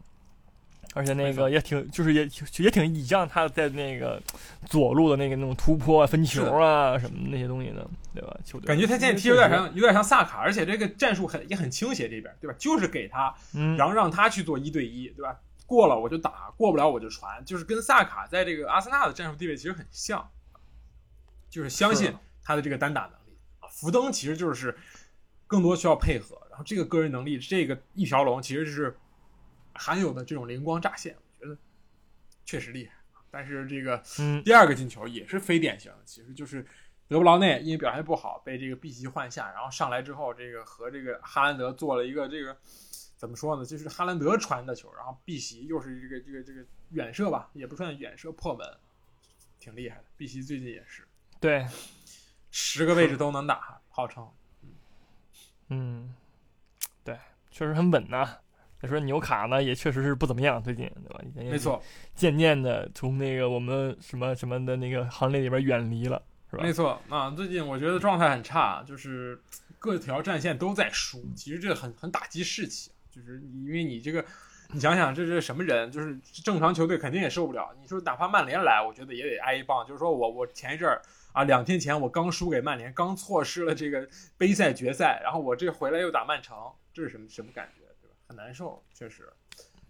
[0.94, 4.20] 而且那个也挺，就是也也挺倚仗他在那个
[4.66, 8.36] 左路的那个那种突破啊、分球啊什么那些东西的，对吧？
[8.44, 12.56] 球队感觉他现在踢有点像有点像萨卡，而且这个战术很也很倾斜这边，对吧？
[12.58, 13.32] 就是给他，
[13.76, 15.38] 然后让他去做一对一，对吧？
[15.66, 20.28] 过了我就打，过不了我就传，就是跟萨卡在这个阿森纳的战术地位其实很像，
[21.50, 23.68] 就是相信他的这个单打能力啊。
[23.70, 24.76] 福登其实就是
[25.46, 28.96] 更多需要配合，然后这个个人能力，这个一条龙其实是。
[29.78, 31.56] 含有的这种灵光乍现，我觉得
[32.44, 32.94] 确实厉害。
[33.30, 34.02] 但是这个
[34.42, 36.66] 第二个进球也是非典型的，其实就是
[37.06, 42.56] 德布劳内因为表现不好被这个碧玺换下，然后上来之后这个和这个哈兰德做了一个这个
[43.16, 43.64] 怎么说呢？
[43.64, 48.66] 就是哈兰德传的球，然后碧玺又是这个这个这个远射吧，也不算远射破门，
[49.60, 50.04] 挺厉害的。
[50.16, 51.06] 碧玺最近也是
[51.38, 51.66] 对
[52.50, 54.26] 十个位置都能打，号称
[55.68, 56.14] 嗯，
[57.04, 57.18] 对，
[57.50, 58.38] 确实很稳呐。
[58.80, 61.50] 再说纽卡呢，也确实是不怎么样，最近对吧？
[61.50, 61.82] 没错，
[62.14, 66.62] 渐渐的从那个我们什么什么的那个行列里边远离了，是吧？
[66.62, 69.40] 没错啊，最近我觉得状态很差，就是
[69.80, 74.24] 各条战线都在输，其实这很很打击士气，就是因为你这个，
[74.72, 75.90] 你想想这是什么人？
[75.90, 77.74] 就是正常球队肯定也受不了。
[77.80, 79.84] 你说哪怕曼联来，我觉得也得挨一棒。
[79.84, 86.56] 就是说我我前一阵儿啊，两天前我刚输给曼联，刚错失了这个杯赛决赛，然后我这回来又打曼城，
[86.92, 87.82] 这是什么什么感觉？
[88.28, 89.32] 很难受，确实。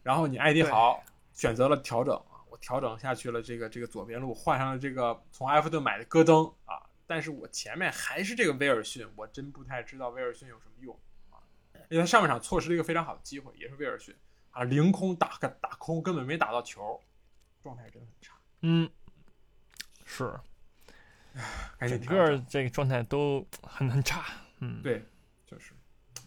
[0.05, 1.03] 然后你艾迪豪
[1.35, 6.81] 选择了调整啊，我调整下去了这个这个左边路，换上了这个从埃弗顿买的戈登啊。
[7.05, 10.96] 但是我前面还是这个威尔逊，我真不太知道威尔逊有什么用
[11.31, 11.42] 啊。
[11.88, 14.14] 因为他上半场错失了一个非常好的机会，也是威尔逊
[14.53, 17.03] 啊，凌空打个打空，根本没打到球，
[17.62, 18.35] 状态真的很差。
[18.61, 18.90] 嗯，
[20.05, 20.38] 是，
[21.81, 24.24] 整个这个状态都很很差。
[24.61, 25.05] 嗯，对，
[25.46, 25.72] 就是。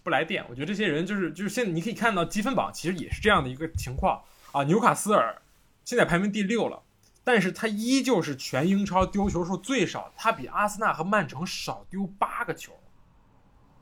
[0.04, 4.22] 不来电，我觉得这些人就是就是现在你可以看到积分榜其实也是这样的一个情况。
[4.52, 4.64] 啊。
[4.64, 5.42] 纽卡斯尔
[5.84, 6.82] 现在排名第六了，
[7.24, 12.74] 但是他依旧是全英超丢球数最少，他比阿森纳和曼城少丢八个球，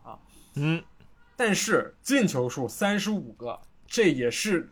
[0.03, 0.19] 啊，
[0.55, 0.83] 嗯，
[1.35, 4.69] 但是进球数三十五个，这也是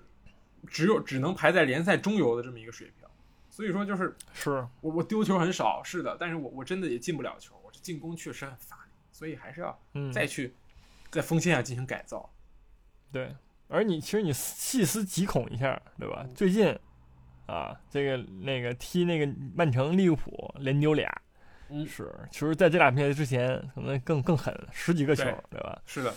[0.67, 3.07] 只有只能排在联赛中游的这么一个水平。
[3.49, 4.15] 所以说，就是。
[4.33, 4.51] 是。
[4.81, 10.53] 我我丢球很少，是的，但是我我真的也进不了球，我这进攻确实很乏力，所以还是要嗯，再去
[11.11, 12.29] 在锋线上进行改造。
[13.11, 13.33] 对，
[13.67, 16.25] 而你其实你细思极恐一下，对吧？
[16.35, 16.77] 最近
[17.45, 21.09] 啊，这个那个踢那个曼城、利物浦连丢俩，
[21.69, 25.81] 嗯是，其实在这俩比赛之前可能更更狠，十几个球，对对吧？
[25.85, 26.13] 是的，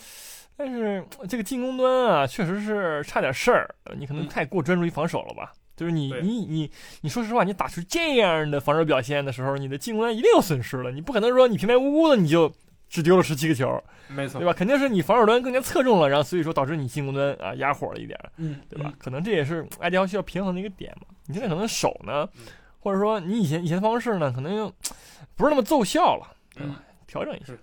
[0.57, 5.53] 但是这个进攻端啊，确实是差点事儿，呃你可能嗯太过专注于防守了吧？
[5.77, 12.53] 就是你你你你说实话，你打出这样的防守表现的时候，你的进攻端一定有损失了，你不可能说你平白无故的你就
[12.91, 14.51] 只丢了十七个球，没错对，吧？
[14.51, 18.93] 肯定是你防守端更加侧重了，然后所以说导致你进攻端啊压火了一点，嗯，对吧？
[18.99, 21.07] 可能这也是爱迪奥需要平衡的一个点嘛。
[21.25, 22.43] 你现在可能手呢嗯，
[22.81, 24.69] 或者说你以前以前的方式呢，可能又
[25.37, 26.83] 不是那么奏效了，对吧嗯？
[27.07, 27.59] 调整一下是。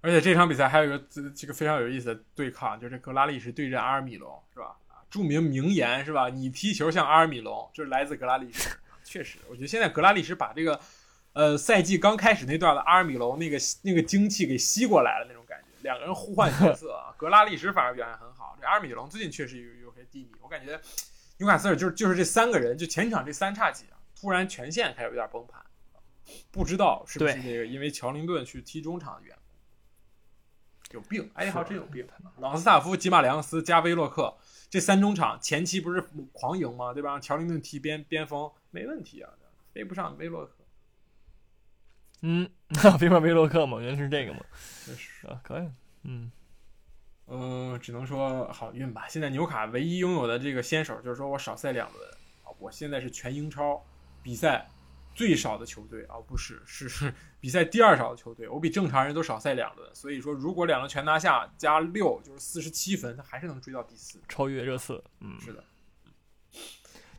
[0.00, 4.74] 而且这场比赛还有一个这这个非常有意思的对抗，就是格拉利什对阵阿尔米隆，是吧？
[4.88, 6.30] 啊，著名名言是吧？
[6.30, 8.70] 你踢球像阿尔米隆，就是来自格拉利什。
[9.04, 10.80] 确实，我觉得现在格拉利什把这个，
[11.34, 17.14] 呃，赛季刚开始那段的阿尔米隆那个那个精气给吸过来了那种感觉，两个人互换角色啊。
[17.18, 20.78] 格拉利什反而表现很好，这阿尔米隆最近确实有有些低迷，我感觉
[21.38, 25.64] 纽卡斯尔就是就是这三个人，就前场这三叉戟啊，突然全线开始有点崩盘，
[26.50, 29.34] 不知道是不是对这个因为乔林顿去踢中场的缘
[30.90, 32.06] 故，有病，埃迪豪真有病。
[32.38, 34.36] 朗斯塔夫、吉马良斯加威洛克
[34.68, 36.92] 这三中场前期不是狂赢吗？
[36.92, 37.10] 对吧？
[37.10, 39.30] 让乔林顿踢边边锋没问题啊，
[39.72, 40.52] 飞不上威洛克，
[42.22, 42.48] 嗯，
[42.98, 44.40] 菲法威洛克嘛，原来是这个嘛，
[44.86, 45.26] 确实。
[45.26, 45.68] 啊，可以，
[46.04, 46.30] 嗯，
[47.26, 49.06] 嗯，只能说好运吧。
[49.08, 52.10] 现在纽卡唯一拥有的这个先手就是说我少赛两轮
[52.44, 53.84] 啊，我现在是全英超
[54.22, 54.68] 比赛
[55.14, 59.94] 最少的球队啊，不是是是比赛第二少的球队，我比正常人都少赛两轮。
[59.94, 64.20] 所以说，如果两轮全拿下加六就是四十七分，他还是能追到第四。
[64.28, 65.64] 超越热刺，嗯，是的，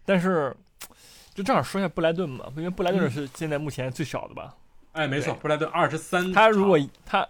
[0.05, 0.55] 但是
[1.33, 4.55] 就正好说一下布莱顿嘛，因为布莱顿嗯是现在目前最少的吧？
[4.93, 7.27] 哎，没错，布莱顿二十三，他如果他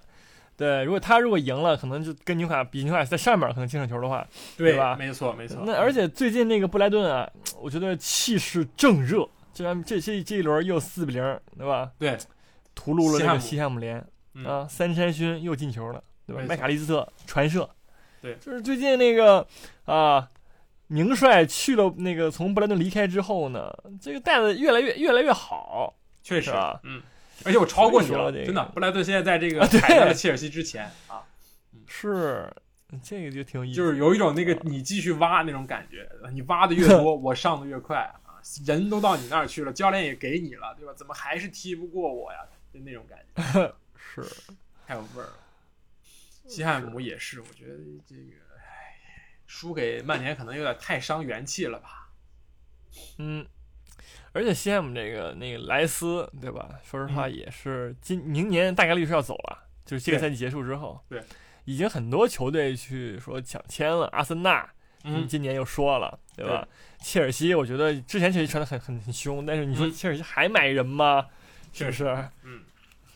[0.56, 4.96] 对，如果他如果赢了，可能就跟纽卡比纽卡在上面可能净胜球的话，对对吧？
[4.96, 5.64] 没错没错。
[5.66, 7.28] 那而且最近那个布莱顿啊，
[7.60, 11.92] 我觉得气势正热，这这这这一轮又四比零，对吧？
[11.98, 12.18] 对，
[12.76, 14.46] 屠戮了那个西西汉姆联嗯。
[14.46, 16.44] 啊，三山勋又进球了，对吧？
[16.48, 17.68] 麦卡利斯特传射，
[18.22, 18.36] 对。
[18.36, 19.46] 就是最近那个
[19.86, 20.30] 啊，
[20.88, 27.02] 宁帅去了那个从布莱顿离开之后呢，这个带的越来越越来越好，确实啊，嗯，
[27.46, 28.64] 而且我超过你了，真的。
[28.74, 31.24] 布莱顿现在在这个啊对踩在了切尔西之前啊，
[31.88, 32.52] 是
[33.04, 40.94] 这个就挺有意思，就是有一种那个你继续挖那种感觉，你挖的越多， 我上的越快啊，人都到你那儿去了，教练也给你了，对吧？
[40.96, 42.40] 怎么还是踢不过我呀？
[42.74, 43.20] 就那种感
[43.54, 44.22] 觉， 是
[44.88, 45.34] 太有味儿了。
[46.48, 48.98] 西汉姆也是，我觉得这个，唉，
[49.48, 52.10] 输给曼联可能有点太伤元气了吧？
[53.18, 53.46] 嗯，
[54.34, 56.70] 而且西汉姆这个那个莱斯，对吧？
[56.84, 61.24] 说实话嗯也是今明年大概率是要走了，就是这个赛季结束之后，对，
[61.66, 64.68] 已经很多球队去说抢签了，阿森纳，
[65.04, 66.68] 嗯，今年又说了，对吧？
[67.00, 71.28] 切尔西，我觉得之前确实传的很很很凶，但是你说嗯切尔西还买人吗？
[71.72, 72.06] 是不是？
[72.44, 72.62] 嗯，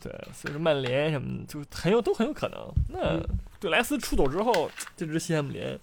[0.00, 2.58] 对，所以说曼联什么的就很有都很有可能。
[2.88, 3.22] 那嗯
[3.60, 5.78] 对莱斯出走之后，这支西汉姆联，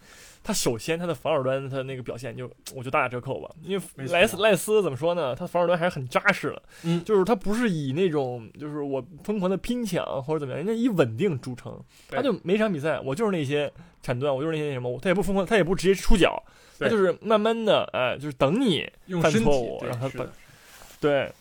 [0.47, 5.33] 他首先他的防守端他那个表现就我就大打折扣吧，因为莱斯莱斯怎么说呢？
[5.33, 7.03] 他防守端还是很扎实的，嗯。
[7.03, 11.75] 就是他不是以那种就是我疯狂的拼抢或者怎么样，人家以稳定著称，
[12.09, 16.39] 他就每场比赛我就是那些铲断，我就是那些什么，他也不疯狂，他也不直接出脚，
[16.77, 18.87] 他就是慢慢的哎，就是等你
[19.23, 20.33] 犯错误让他犯对是的。
[20.99, 21.33] 对，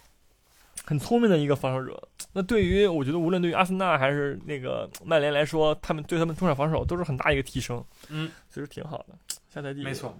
[0.86, 2.08] 很聪明的一个防守者。
[2.34, 7.82] 那对于我觉得，无论对于阿森纳还是那个曼联来说，他们对他们中场防守都是很大一个提升。
[8.08, 9.16] 嗯，其实挺好的。
[9.48, 10.18] 下赛季没错，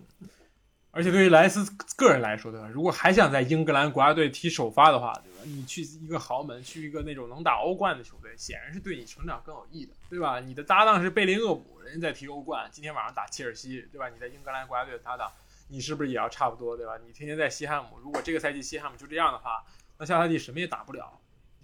[0.93, 2.69] 而且对于莱斯个人来说，对吧？
[2.69, 5.41] 如果还想在英格兰国家队踢首发的话，对吧？
[5.45, 10.39] 你去一个豪门，去一个那种能打欧冠的球队，显然是对你成长更有益的，对吧？
[10.39, 14.09] 你的搭档是贝林厄姆，人家在踢欧冠，今天晚上打切尔西，对吧？
[14.09, 15.33] 你在英格兰国家队的搭档，
[15.67, 16.93] 你是不是也要差不多，对吧？
[17.05, 19.65] 你天天在西汉姆，如果这个赛季西汉姆就这样的话，
[19.99, 21.21] 那下赛季什么也打不了，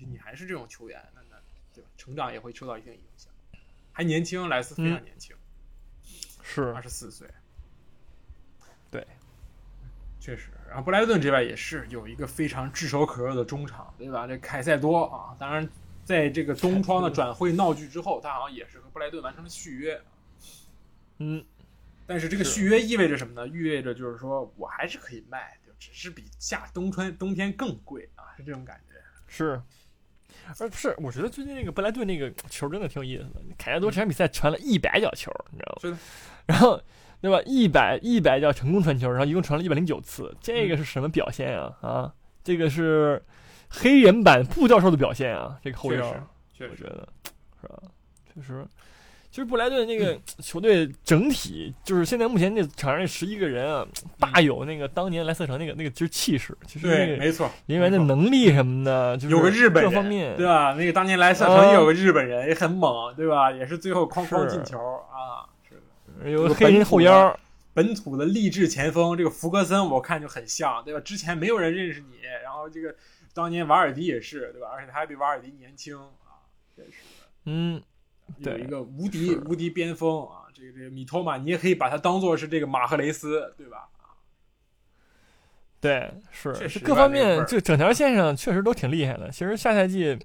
[0.08, 1.36] 你还是这种球员，那那
[1.74, 1.90] 对吧？
[1.96, 3.32] 成长也会受到一定影响。
[3.92, 5.34] 还年轻，莱斯非常年轻，
[6.42, 7.28] 是二十四岁。
[8.90, 9.06] 对，
[10.20, 10.50] 确实。
[10.68, 14.26] 然后布莱顿这边也是有一个非常炙手可热的中场，对吧？
[14.26, 15.68] 这凯塞多啊，当然
[16.04, 20.00] 在这个东窗的转会闹剧之后，他好像也是和布莱顿完成了续约。
[21.18, 21.44] 嗯，
[22.06, 23.46] 但是这个续约意味着什么呢？
[23.48, 28.94] 意味着就是说我还是可以卖，就只是比夏冬春冬天更贵啊，是这种感觉。
[29.26, 29.60] 是。
[30.58, 33.40] 而不是，我觉得最近那个布莱顿那个球真的挺有意思的。
[33.56, 35.78] 凯塞多这场比赛传了一百脚球，你知道吗？
[35.82, 35.98] 是的。
[36.46, 36.80] 然后
[37.20, 37.40] 对吧？
[37.46, 41.76] 一百一百脚成功传球，然后一共传了一百零九次，这个是什么表现啊？
[41.82, 43.22] 啊，这个是
[43.68, 45.58] 黑人版布教授的表现啊！
[45.62, 46.00] 这个后腰，
[46.52, 47.08] 确实，我觉得
[47.60, 47.82] 是吧？
[48.34, 48.66] 确实。
[49.40, 53.87] 其实布莱顿那个球队整体就是现在目前那场上那十一个人啊，
[54.18, 60.74] 大有那个当年莱斯特城那个那个就是气势，其实对，没错，人员的能力什么的，就是有个日本各方面，对吧？
[60.74, 63.50] 那个当年莱斯特城也有个日本人，也很猛，对吧？
[63.50, 65.48] 也是最后哐哐进球啊，
[66.22, 67.35] 是有个黑人后腰，
[67.72, 71.00] 本土的励志前锋，这个福格森我看就很像，对吧？
[71.00, 72.94] 之前没有人认识你，然后这个
[73.33, 74.68] 当年瓦尔迪也是，对吧？
[74.70, 76.44] 而且他还比瓦尔迪年轻啊，
[76.76, 77.81] 真是的，嗯。
[78.40, 83.88] 有一个无敌无敌边锋啊，这个这个米托马，你也可以把它当做是这个马赫雷斯，对吧？
[85.81, 89.31] 对，是各方面就整条线上确实都挺厉害的。
[89.31, 90.18] 其实下赛季，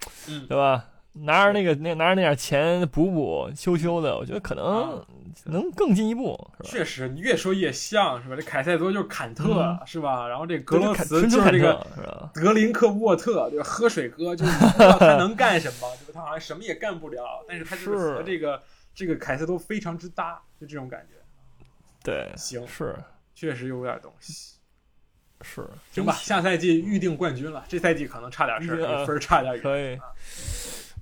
[0.49, 0.89] 对吧？
[1.15, 5.03] 拿着那个那拿着那点钱补补修修的，我觉得可能
[5.45, 6.37] 能更进一步。
[6.63, 8.35] 确实，你越说越像是吧？
[8.35, 10.27] 这凯塞多就是坎特是吧？
[10.27, 13.63] 然后这格罗茨就是这个德林克沃特，对吧？
[13.63, 16.13] 喝水哥就是不知道他能干什么， 对吧？
[16.13, 18.61] 他好像什么也干不了，但是他就是和这个
[18.93, 21.15] 这个凯塞多非常之搭，就这种感觉。
[22.03, 22.95] 对，行，是
[23.33, 24.53] 确实有点东西。
[25.41, 26.13] 是，行吧？
[26.13, 29.61] 下赛季预定冠军了，这赛季可能差点事儿，分差点远。
[29.61, 29.99] 可以。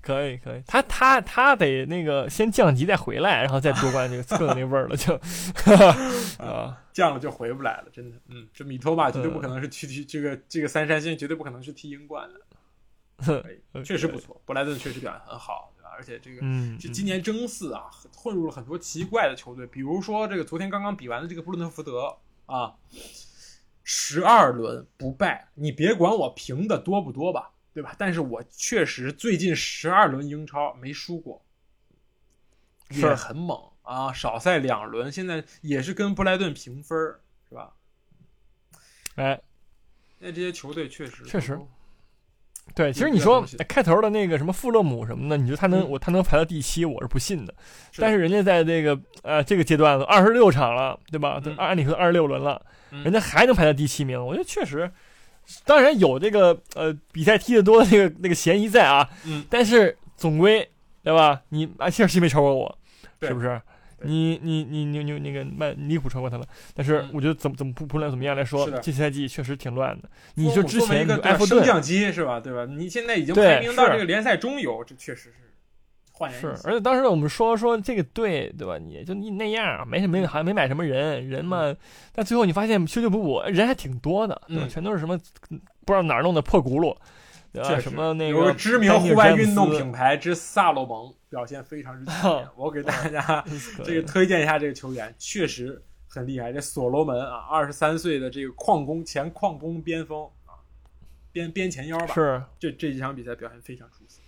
[0.04, 5.16] 可以可以，他他他得那个先降级再回来，然后再夺冠，这个更有那味儿了，就
[6.46, 8.18] 啊降了就回不来了，真的。
[8.28, 12.40] 嗯，这米托马绝对不可能是去踢这个这个三山星，绝对不可能是踢英冠的。
[13.86, 15.90] 确实不错，布莱顿确实表现很好，对吧？
[15.96, 16.42] 而且这个
[16.78, 22.74] 这今年争四啊，混入了很多奇怪的球队，比如说这个昨天刚刚比完的这个布伦特福德啊，
[23.84, 27.52] 十二轮不败，你别管我平的多不多吧。
[27.74, 27.96] 对吧？
[27.98, 31.44] 但是我确实最近十二轮英超没输过，
[32.90, 34.14] 也很猛啊！
[34.14, 36.98] 少赛两轮，现在也是跟布莱顿平分
[37.50, 37.74] 是吧？
[39.16, 39.42] 哎，
[40.20, 41.60] 那这些球队确实确实，
[42.76, 47.54] 对，其实你说开头的那个什么富勒姆什么的，你说他能我他能排到第七，我是不信的。
[47.98, 51.42] 但是人家在这个呃这个阶段二十六场了，对吧？
[51.58, 54.92] 按理说二十六轮了，人家还能排到第七名，我觉得确实。
[55.66, 60.68] 当然有这个呃比赛踢得多的那个那个嫌疑在啊，嗯，但是总归
[61.04, 61.42] 对吧？
[61.50, 62.78] 你啊切尔西没超过我，
[63.22, 63.62] 是不是？
[64.06, 70.10] 你你你你你那个曼利物浦超过他了，但是我觉得怎么怎么不不论怎么样来说，这赛季确实挺乱的。
[70.36, 72.38] 你就之前埃弗顿升降机是吧？
[72.38, 72.66] 对吧？
[72.66, 75.53] 你现在已经排名到这个联赛中游，这确实是。
[76.32, 78.78] 是，而且当时我们说说这个队，对吧？
[78.78, 81.76] 你就你那样，没什么，好像没买什么人，人嘛。
[82.14, 85.18] 但最后你发现修修补补，人还挺多的，嗯，全都是什么
[85.86, 86.96] 不知道哪儿弄的破轱辘，
[87.52, 87.80] 对吧？
[87.80, 92.48] 什么那个知名户外运动品牌之 萨洛蒙表现非常之强。
[92.56, 93.44] 我给大家
[93.84, 96.54] 这个推荐一下这个球员，确实很厉害。
[96.54, 100.56] 这所罗门啊，二十三岁的这个矿工前矿工边锋啊，
[101.32, 102.14] 边边前腰吧。
[102.14, 104.22] 是，这这几场比赛表现非常出色。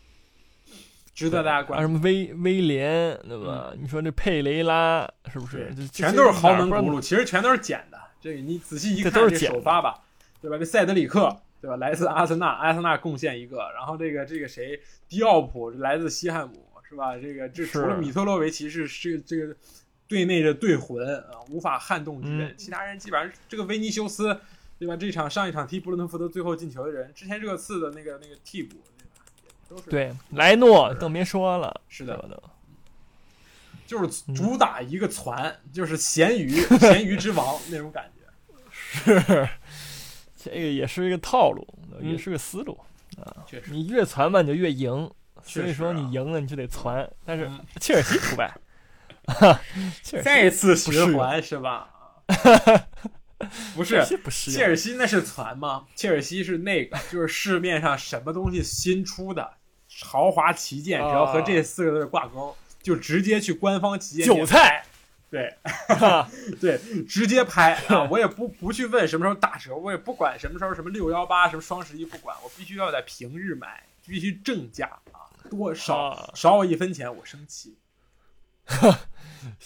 [1.15, 1.87] 值得大家关注。
[1.87, 3.73] 什么威威廉，对吧？
[3.79, 5.73] 你说这佩雷拉是不是？
[5.91, 7.97] 全都是豪门轱辘，其实全都是捡的。
[8.19, 10.03] 这个你仔细一看，这首发吧，
[10.41, 10.57] 对吧？
[10.57, 11.77] 这塞德里克，对吧？
[11.77, 13.59] 来自阿森纳，阿森纳贡献一个。
[13.73, 16.53] 然后这个这个谁，迪奥普来自西汉姆，
[16.89, 17.17] 是吧？
[17.17, 19.55] 这个这除了米特洛维奇是是这个
[20.09, 22.53] 队内的队魂啊，无法撼动之人。
[22.57, 24.37] 其他人基本上这个维尼修斯，
[24.77, 24.97] 对吧？
[24.97, 28.75] 这场上一场踢布伦特福德最后进球的人，之前热刺的那个那个替补。
[29.89, 32.43] 对，莱诺更别说了，是的，
[33.85, 36.49] 就是主打一个传，就是咸鱼，
[36.79, 38.21] 咸鱼之王那种感觉。
[38.71, 39.49] 是，
[40.37, 41.67] 这个也是一个套路，
[42.01, 42.79] 也是个思路
[43.17, 43.45] 啊。
[43.45, 45.09] 确实，你越传吧，你就越赢。
[45.43, 47.07] 所以说，你赢了你就得传。
[47.23, 47.47] 但是
[47.79, 48.51] 切尔西不败，
[50.23, 51.87] 再次循环是吧？
[53.75, 55.85] 不是，不是，切尔西那是传吗？
[55.95, 59.53] 切尔西是那个， 就是市面上什么东西新出的
[60.03, 64.83] 豪华旗舰，只要和这四个字挂钩，就直接去官方旗舰韭菜，
[65.29, 65.53] 对，
[66.59, 68.07] 对，直接拍啊！
[68.11, 77.77] 我也不不去问什么时候打折，我也不管什么时候什么六幺八什么双十一，不管，我必须要在平日买，必须正价啊，多少少我一分钱我生气。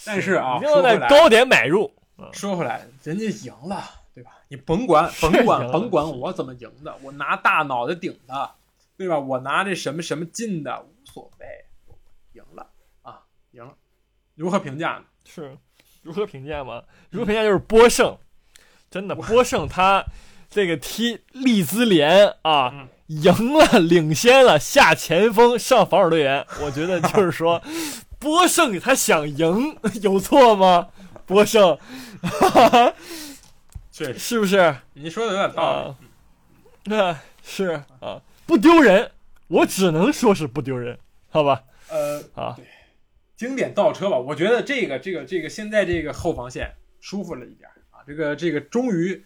[0.05, 1.93] 但是啊，一定要在高点买入。
[2.33, 4.31] 说回来，人家赢了，对吧？
[4.47, 8.51] 你甭管， 甭管，甭管我怎么赢的，我拿大脑袋顶的，
[8.97, 9.17] 对吧？
[9.19, 11.45] 我拿这什么什么进的无所谓，
[12.33, 12.67] 赢了
[13.01, 13.73] 啊，赢了。
[14.35, 15.03] 如何评价呢？
[15.25, 15.57] 是
[16.01, 16.83] 如何评价吗？
[17.09, 18.17] 如何评价就是波胜，
[18.89, 20.05] 真的波胜他
[20.49, 27.61] 这个踢利兹联啊，赢了，领先了，下前锋上防守队员，我觉得就是说
[28.19, 30.87] 波胜他想赢有错吗？
[31.29, 31.77] 博胜，
[33.91, 34.75] 确实，是不是？
[34.93, 35.89] 你说的有点道理。
[35.89, 35.95] 啊，
[36.85, 39.11] 那是啊，不丢人，
[39.47, 40.97] 我只能说是不丢人，
[41.29, 41.63] 好吧？
[41.89, 42.57] 呃，啊，
[43.37, 49.23] 经典倒车吧，我觉得这个这个这个现在这个后防线舒服了一点啊，这个这个终于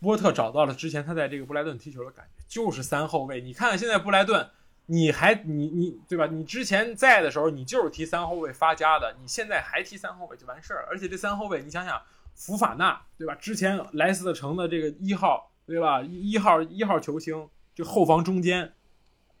[0.00, 3.40] 波特找到了之前他在这个布莱顿踢球的感觉，就是三后卫。
[3.40, 4.50] 你看看现在布莱顿，
[4.92, 6.26] 你还你你对吧？
[6.26, 10.88] 你之前在的时候你就是踢三后卫发家的，你现在还踢三后卫就完事儿了。
[10.90, 12.02] 而且这三后卫你想想，
[12.34, 13.32] 福法纳对吧？
[13.36, 16.02] 之前莱斯特城的这个一号对吧？
[16.02, 18.74] 一号一号球星，这后防中间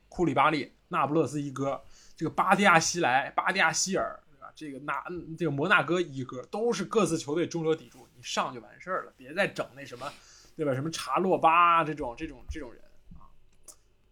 [0.08, 1.82] 库里巴利、那不勒斯一哥。
[2.14, 4.52] 这个巴蒂亚西莱、巴蒂亚希尔，对吧？
[4.54, 5.02] 这个纳
[5.36, 10.12] 这个摩纳哥一哥都是各自球队中流砥柱，你上就完事儿了，别再整那什么，
[10.54, 10.74] 对吧？
[10.74, 12.80] 什么查洛巴这种这种这种人，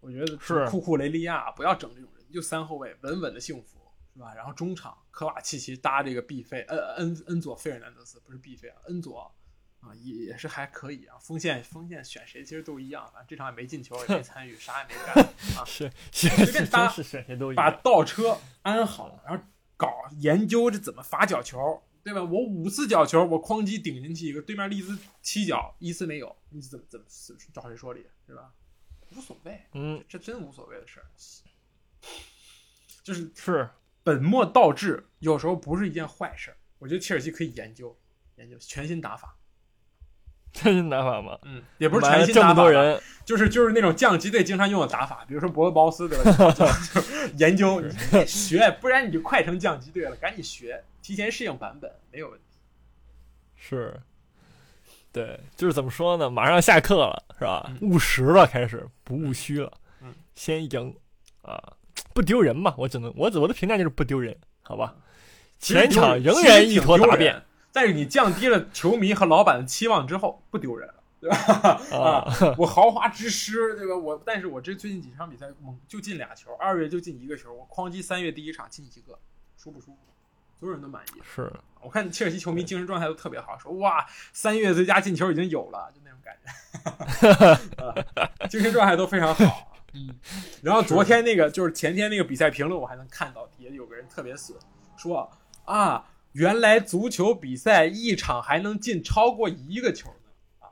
[0.00, 3.78] 我觉得是库库雷利亚不要整这种人，就三后卫稳稳的幸福，
[4.14, 4.34] 是吧？
[4.34, 9.34] 然后中场科瓦契奇搭这个毕费，恩恩恩佐费尔南德斯不是毕费啊，恩佐。
[9.80, 11.16] 啊，也也是还可以啊。
[11.20, 15.24] 锋线锋线选谁其实都一样，反正这场也没进球，也没参与，啥也没干
[15.56, 15.64] 啊。
[15.64, 17.70] 是是随便搭是选谁都一样把。
[17.80, 19.44] 倒车安好，然后
[19.76, 19.88] 搞
[20.18, 22.20] 研究这怎么罚角球，对吧？
[22.20, 27.06] 我五次角球，我哐叽顶进去一个，对面利兹七脚一次没有，你怎么怎么
[27.52, 28.52] 找谁说理，是吧？
[29.16, 31.06] 无所谓，嗯，这真无所谓的事儿，
[33.02, 33.68] 就是是
[34.02, 36.56] 本末倒置，有时候不是一件坏事儿。
[36.78, 37.98] 我觉得切尔西可以研究
[38.36, 39.36] 研究全新打法，
[40.52, 41.38] 全新打法吗？
[41.42, 46.54] 嗯，也不是全新打法吧，么多人，就是就是那种降级队经常用的打法，比如说博格包斯对吧？
[47.36, 47.90] 研究你
[48.26, 52.44] 学，不然你就快成降级队了，赶紧学，提前适应版本没有问题。
[53.56, 54.00] 是，
[55.18, 56.30] 对，就是怎么说呢？
[56.30, 57.68] 马上下课了，是吧？
[57.68, 59.72] 嗯务实了，开始不务虚了。
[60.00, 60.94] 嗯，先赢
[61.42, 61.60] 啊，
[62.14, 62.72] 不丢人嘛？
[62.78, 64.94] 我只能我我的评价就是不丢人，好吧？
[65.58, 67.42] 其实全场仍然一坨大，便
[67.72, 71.36] 但是你降低了球迷和老板的期望之后，不丢人了，对吧？
[71.98, 72.54] 啊！
[72.56, 73.96] 我豪华之师，对吧？
[73.96, 79.18] 我，但是我这最近几场比赛猛就进俩球，二月就进一个球，我哐叽三月第一场进一个，
[79.56, 79.98] 舒不舒服？
[80.58, 81.20] 所有人都满意。
[81.22, 86.36] 是，我看切尔西球迷精神状态都特别好，说哇，三月最佳进球已经有了，就那种感
[87.20, 89.72] 觉， 啊精神状态都非常好。
[89.94, 90.14] 嗯，
[90.62, 94.54] 然后昨天那个就是前天那个比赛评论，我还能看到底下有个人特别损，
[94.98, 95.30] 说
[95.64, 100.66] 啊，原来足球比赛一场还能进超过一个球呢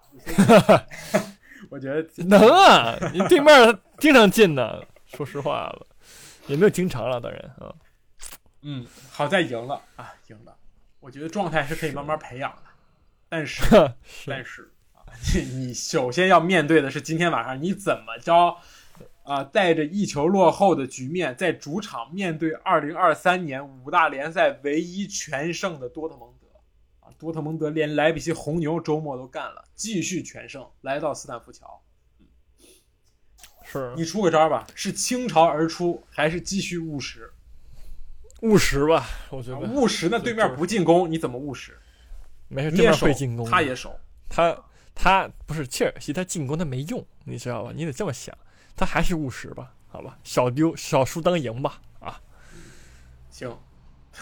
[0.75, 0.85] 啊！
[1.71, 2.95] 我觉得能啊！
[3.13, 5.87] 你对面经常进呢，说实话了，
[6.47, 7.75] 也没有经常了，当然啊。
[8.69, 9.81] 嗯，好在赢了。
[9.95, 10.57] 啊，赢了。
[10.99, 12.63] 我觉得状态是可以慢慢培养的，
[13.31, 13.63] 但是
[14.27, 14.73] 但是
[15.35, 18.57] 你 你首先要面对的是今天晚上你怎么着
[19.23, 26.49] 啊，带着一球落后的局面，在主场面对二零二三年五大联赛唯一全胜的多特蒙德。
[26.99, 31.81] 啊，多特蒙德连莱比锡红牛周末都干了，继续全胜，来到斯坦福桥，
[33.63, 33.95] 是。
[33.95, 37.33] 你出个招吧，是倾巢而出还是继续务实？
[38.47, 41.77] 务实吧，我觉啊得务实，那对面不进攻，你怎么务实？
[42.49, 44.57] 没事，对面会进攻，他也守，他
[44.95, 47.73] 他不是切尔西，他进攻他没用，你知道吧？
[47.75, 48.37] 你得这么想，
[48.77, 52.21] 他还是务实吧，好吧，少丢少输当赢吧，啊，
[53.31, 53.57] 行，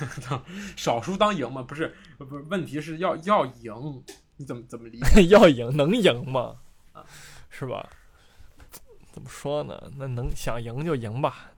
[0.76, 4.02] 少输当赢嘛，不是不是，问题是要要赢，
[4.36, 5.26] 你怎么怎么理解？
[5.28, 6.56] 要赢能赢吗？
[7.50, 7.88] 是吧？
[9.12, 9.80] 怎么说呢？
[9.96, 11.52] 那能想赢就赢吧，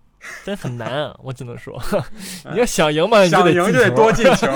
[0.44, 1.16] 真很难啊！
[1.22, 1.80] 我只能说，
[2.52, 4.46] 你要想赢嘛，你就得想赢就得多进球，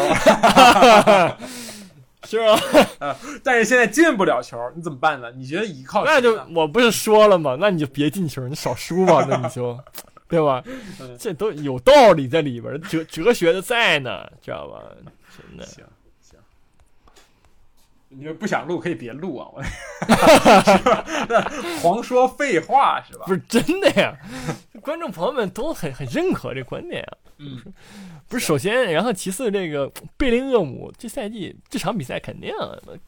[2.29, 2.39] 是
[2.99, 3.17] 吧？
[3.43, 5.31] 但是现在进不了球，你怎么办呢？
[5.37, 7.57] 你觉得依靠那就我不是说了吗？
[7.59, 9.77] 那你就别进球，你少输吧，那你就，
[10.29, 10.63] 对吧
[11.01, 11.17] 嗯？
[11.19, 14.81] 这都有道理在里边，哲哲学的在呢，知道吧？
[15.37, 15.85] 真的，行行，
[18.13, 21.05] 你们不想录可以别录啊，我 是吧？
[21.81, 23.25] 狂说废话是吧？
[23.27, 24.13] 不是真的呀，
[24.83, 27.13] 观众朋友们都很很认可这观点啊。
[27.39, 27.63] 嗯，
[28.29, 32.53] 不是，首先，然后其次，这个贝林厄姆这赛季这场比赛肯定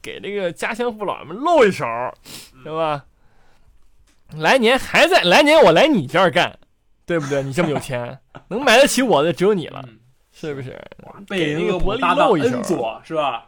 [0.01, 1.85] 给这个家乡父老们露一手，
[2.63, 3.03] 对吧？
[4.37, 6.57] 来年还在，来年我来你这儿干，
[7.05, 7.43] 对不对？
[7.43, 9.99] 你这么有钱，能买得起我的只有你了，嗯
[10.31, 10.81] 是不是？
[11.27, 13.45] 贝林厄姆搭档露一手恩佐是吧？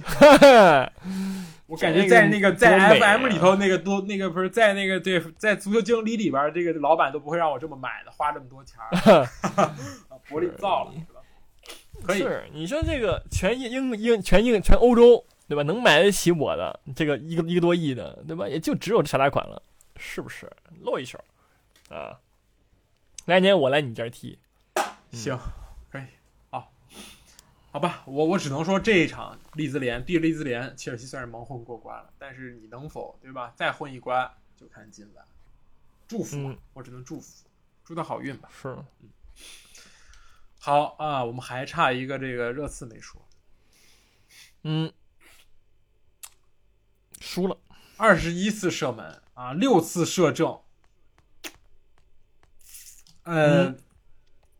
[0.00, 0.92] 哈
[1.66, 9.28] 我感觉在那个在 FM 里头那个都那个不是在那个对在足球经理里边，这个老板都不会让我这么买的，花这么多钱儿，
[10.08, 10.92] 啊薄利造了？
[12.04, 15.62] 可以，是你说这个全英英英全英全欧洲对吧？
[15.62, 18.46] 能买得起我的这个一个一个多亿的对吧？
[18.48, 19.62] 也就只有这傻大款了，
[19.96, 20.50] 是不是？
[20.82, 21.18] 露一手
[21.88, 22.18] 啊！
[23.26, 24.36] 来年我来你这儿踢，
[25.12, 25.38] 行，
[27.72, 33.50] 好，吧，我我只能说这一场利兹联，对利兹联，切尔西算是蒙混过关了，但是你能否对吧？
[33.56, 35.26] 再混一关就看今晚。
[36.06, 37.46] 祝福，嗯我只能祝福，
[37.82, 38.50] 祝他好运吧。
[38.52, 38.76] 是，
[40.58, 43.26] 好啊，我们还差一个这个热刺没说，
[44.64, 44.92] 嗯，
[47.20, 47.56] 输了，
[47.96, 50.60] 二十一次射门啊，六次射正，
[53.22, 53.78] 呃嗯，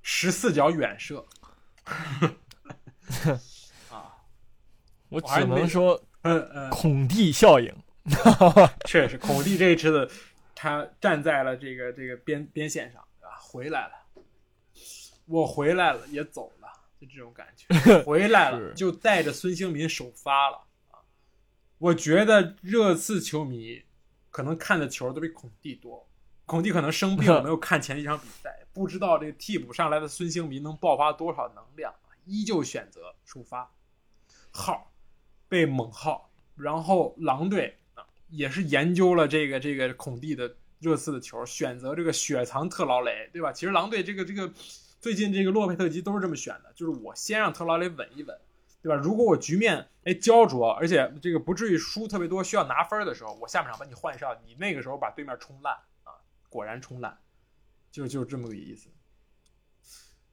[0.00, 1.26] 十四脚远射
[3.90, 4.16] 啊，
[5.08, 7.74] 我只能说嗯嗯，孔蒂效应。
[8.86, 10.10] 确实，孔蒂这一次
[10.54, 13.92] 他站在了这个这个边边线上啊，回来了，
[15.26, 16.68] 我回来了也走了，
[17.00, 17.68] 就这种感觉，
[18.02, 20.56] 回来了就带着孙兴民首发了。
[20.90, 20.98] 啊。
[21.78, 23.82] 我觉得热刺球迷
[24.30, 26.04] 可能看的球都比孔蒂多，
[26.44, 31.94] 孔蒂可能生病了，没有看前几场比赛，不知道这个替补上来的孙兴民能爆发多少能量，
[32.24, 33.70] 依旧选择首发，
[34.50, 34.92] 号
[35.48, 43.52] 被猛号，然后狼队啊也是研究了这个这个孔蒂的热刺的球，选择这个雪藏特劳雷，对吧？
[43.52, 44.52] 其实狼队这个这个
[45.00, 48.38] 最近这个洛佩特吉都是这么选的，就是我先让特劳雷稳一稳，
[48.82, 48.94] 对吧？
[48.94, 56.14] 如果我局面哎焦灼，而且这个不至于输特别多，需要拿分的时候，我下半场把你换上，你那个时候把对面冲烂啊，
[56.48, 57.18] 果然冲烂，
[57.90, 58.88] 就就是这么个意思。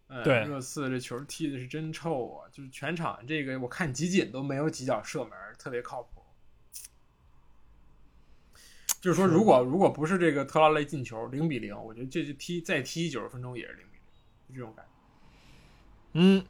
[0.10, 2.50] 哎对热刺这球踢的是真臭啊！
[2.52, 6.22] 就是全场这个我看集锦都没有几脚射门，特别靠谱。
[9.00, 14.92] 就是说，如果如果不是这个特拉雷进球零比零，我觉得这就踢再踢九十分钟也是零比零，就这种感觉。
[16.14, 16.44] 嗯，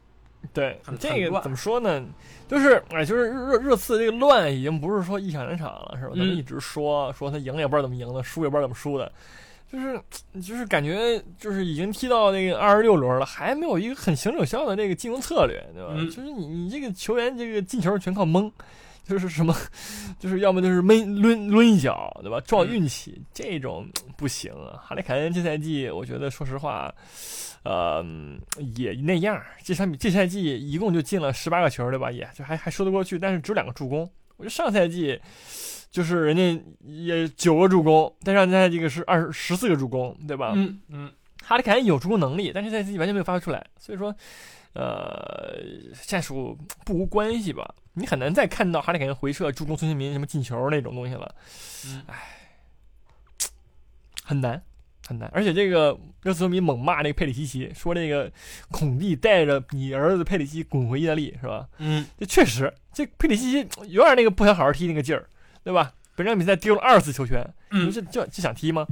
[0.51, 2.03] 对，这个怎么说呢？
[2.47, 6.13] 就是哎，就是热热刺这个乱已经不是说一场两场了，是吧？
[6.15, 9.11] 咱们嗯一直说说他赢也不知道怎么赢的，输也不知道怎么输的，
[9.71, 10.01] 就是
[10.41, 15.93] 就是感觉就是已经踢到那个二十六轮了，还没有一个很行有效的那个进攻策略，对吧？
[15.95, 18.51] 嗯就是你你这个球员这个进球全靠蒙。
[19.07, 19.55] 就是什么，
[20.19, 22.39] 就是要么就是闷抡抡一脚，对吧？
[22.41, 24.77] 撞运气，这种不行啊。
[24.85, 26.93] 哈里凯恩这赛季，我觉得说实话，
[27.63, 28.05] 呃，
[28.75, 29.41] 也那样。
[29.63, 32.11] 这场比这赛季一共就进了十八个球，对吧？
[32.11, 34.01] 也就还还说得过去，但是只有两个助攻。
[34.37, 35.19] 我觉得上赛季
[35.91, 40.53] 就是人家也九个助攻，但是人家这个是二十四个助攻，对吧？
[40.55, 41.11] 嗯嗯，
[41.43, 44.15] 哈里凯恩有助攻能力，但是他自己完全没有发挥出来，所以说，
[44.73, 45.57] 呃，
[46.05, 47.73] 战术不无关系吧。
[47.93, 51.35] 你很难再看到哈里凯恩回撤、助攻孙兴民什么进球那种东西了，
[51.87, 52.01] 嗯
[54.23, 54.61] 很难
[55.07, 55.27] 很难。
[55.33, 58.31] 而且这个热刺球迷猛骂那个佩里西奇，说这个
[58.69, 61.67] 孔蒂带着你儿子佩里西滚回意大利是吧？
[61.79, 65.27] 嗯，这确实，这佩里西奇有点那个不想好好踢那个劲儿，
[65.63, 65.93] 对吧？
[66.15, 67.41] 本场比赛丢了二次球权，
[67.71, 68.85] 你说嗯这这这想踢吗？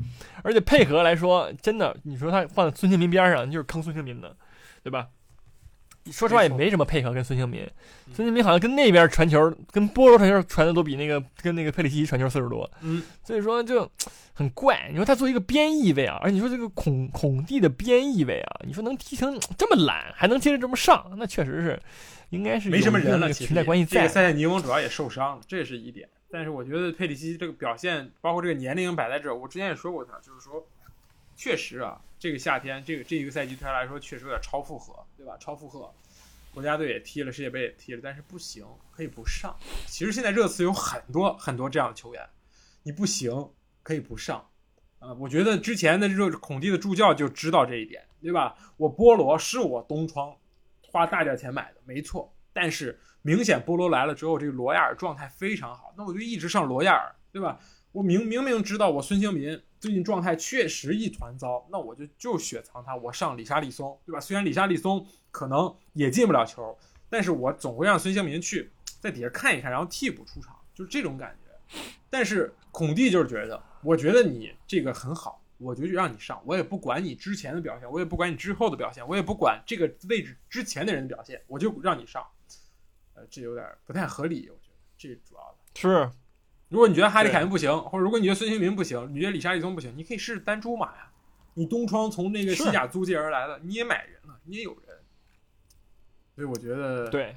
[0.44, 4.34] 而且配合来说，真的，你说他放在孙兴民边上，就是坑孙兴民的，
[4.82, 5.08] 对吧？
[6.10, 7.64] 说实话也没什么配合跟孙兴民，
[8.06, 13.92] 嗯孙兴民好像跟那边传球，跟波罗传球传的都比那个跟那个佩里西奇传球次数多，嗯，所以说就
[14.32, 14.88] 很怪。
[14.90, 21.78] 你说他作为一个边翼位啊，而你说这个孔孔蒂的边翼位啊，你说能踢成这么懒，还能接着这么上，那确实是
[22.30, 24.14] 应该是没什么人了，有一个那个其实裙带关系在这个。
[24.14, 26.08] 赛季尼翁主要也受伤了，这是一点。
[26.30, 30.66] 但是我觉得佩里西这个表现，包括这个年龄摆在这儿，我之前也说过他，就是说，
[31.36, 35.38] 确实啊，这个夏天，这个这一个赛季对他来说确实有点超负荷，对吧？
[35.40, 35.92] 超负荷。
[36.54, 39.56] 国家队也踢了，世界杯也踢了，但是不行，可以不上。
[39.86, 42.28] 其实现在热刺有很多很多这样的球员，
[42.82, 43.32] 你不行
[43.84, 44.44] 可以不上。
[45.00, 48.58] 啊、我觉得之前的热孔蒂的助教就知道这一点，对吧？
[48.78, 50.36] 我菠萝是我东窗
[50.88, 52.34] 花大价钱买的，没错。
[52.52, 57.60] 但是明显波罗来了之后，这个罗亚尔状态非常好，那我就一直上罗亚尔，对吧？
[57.92, 64.20] 我明明明知道我孙兴民最近状态确实一团糟，那我就就雪藏他，我上里沙利松，对吧？
[64.20, 66.78] 虽然里沙利松可能也进不了球，
[67.10, 71.80] 但是我总会让孙兴民去在底下看一看，然后替补出场，就是这种感觉。
[72.10, 82.24] 但是孔蒂就是觉得，我觉得你这个很好，我就让你上，我也不管你之前的表现，我也不管你之后的表现，我也不管这个位置之前的人的表现，我就让你上。
[83.18, 85.58] 呃，这有点不太合理，我觉得这主要的。
[85.74, 86.12] 是，
[86.70, 91.12] 如果你觉得哈利凯恩不行，或者如果你觉得孙兴民不行，你觉得李沙利松不行，你可以试试单租马呀。
[91.56, 95.00] 你东窗从那个西甲租借而来的，你也买人了，你也有人。
[96.36, 97.36] 所以我觉得对，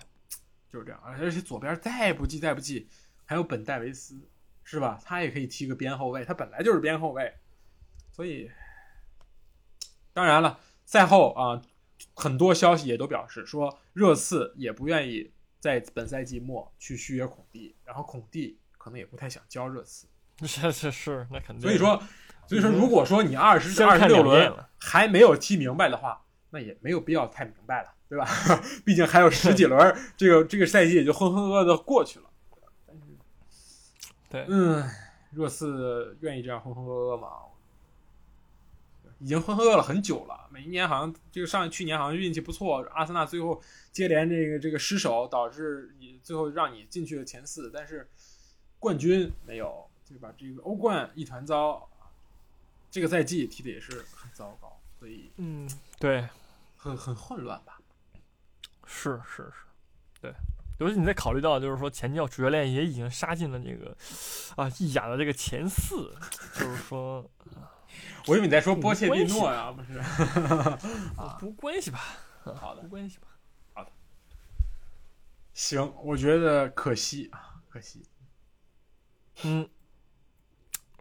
[0.68, 2.86] 就是这样，而且左边再不济再不济，
[3.24, 4.20] 还有本戴维斯，
[4.62, 5.00] 是吧？
[5.02, 7.32] 他也可以踢个边后卫，他本来就是边后卫，
[8.12, 8.50] 所以
[10.12, 11.62] 当然了，赛后啊，
[12.14, 20.08] 很多消息也都表示说，热刺也不愿意在本赛季末去续约孔蒂，然后孔蒂可能也不太想教热刺，
[20.46, 21.60] 是是是，那肯定。
[21.60, 22.02] 所以说，
[22.48, 28.26] 所以说，如果说你二十二十六轮还没有踢明白的话，那也没有必要太明白了，对吧？
[28.84, 32.24] 毕竟还有十几轮，这个这个赛季也就浑浑噩噩的过去了。
[32.86, 33.02] 但是，
[34.30, 34.82] 对，嗯，
[35.32, 37.28] 热刺愿意这样浑浑噩噩吗？
[39.20, 40.48] 已经浑浑噩了很久了。
[40.50, 43.62] 每一年好像这个上去年好像运气不错，阿森纳最后
[43.92, 48.08] 接连这个这个失手，导致你最后让你进去了前四，但是
[48.78, 50.32] 冠军没有，对吧？
[50.36, 51.88] 这个欧冠一团糟，
[52.90, 56.26] 这个赛季踢的也是很糟糕，所以嗯，对，
[56.76, 57.78] 很很混乱吧。
[58.86, 59.52] 是是是，
[60.20, 60.32] 对。
[60.78, 63.94] 尤其你再考虑到，就是说前教主教练也已经杀进了这个
[64.56, 66.10] 啊意甲的这个前四，
[66.54, 67.22] 就是说
[68.26, 69.98] 我以为你在说波切蒂诺呀，不是？
[71.16, 71.98] 啊，不关系吧？
[72.56, 73.26] 好的不，关系吧？
[73.74, 73.90] 好的
[75.52, 78.02] 行，我觉得可惜啊，可惜。
[79.42, 79.68] 嗯，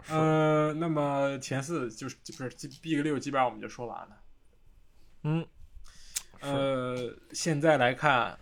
[0.08, 2.50] 呃，那么前四就是不是
[2.82, 4.22] Big 六，基本上我们就说完了。
[5.24, 5.46] 嗯，
[6.40, 8.38] 呃，现在来看，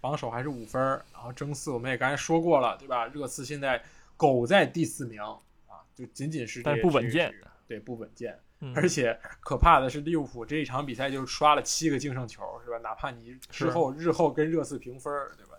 [0.00, 3.06] 榜首还是五分儿，然后争四我们也刚才说过了，对吧？
[3.06, 3.82] 热刺现在
[4.16, 8.38] 苟在第四名啊，就仅仅是这不稳健，这个对，不稳健。
[8.64, 12.78] 嗯而且可怕的是，利物浦这一场比赛就刷了七个净胜球，是吧？
[12.78, 15.56] 哪怕你之后日后跟热刺平分，对吧？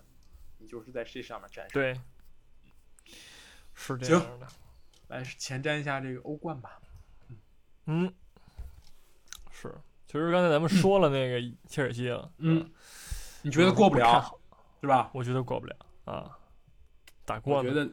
[0.56, 1.82] 你就是在这上面战胜。
[1.82, 2.00] 对，
[3.74, 4.46] 是这样的。
[5.08, 6.80] 来前瞻一下这个欧冠吧。
[7.84, 8.10] 嗯，
[9.50, 9.74] 是。
[10.06, 12.72] 其实刚才咱们说了那个切尔西了，嗯，
[13.42, 14.40] 你觉得过不了？
[14.80, 15.10] 是吧？
[15.12, 15.76] 我觉得过不了
[16.06, 16.38] 啊，
[17.26, 17.58] 打过？
[17.58, 17.90] 我觉得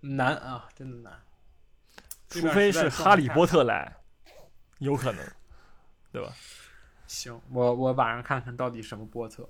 [0.00, 1.21] 难啊，真的难。
[2.40, 3.94] 除非是哈利波特来，
[4.78, 5.24] 有可能，
[6.10, 6.32] 对吧？
[7.06, 9.48] 行，我我晚上看看到底什么波特。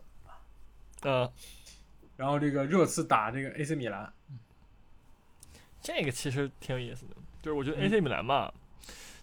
[1.03, 1.33] 呃、
[2.16, 4.12] 然后这个热刺打这个 AC 米兰，
[5.80, 8.53] 这个其实挺有意思的，就是我觉得嗯 AC 米兰吧，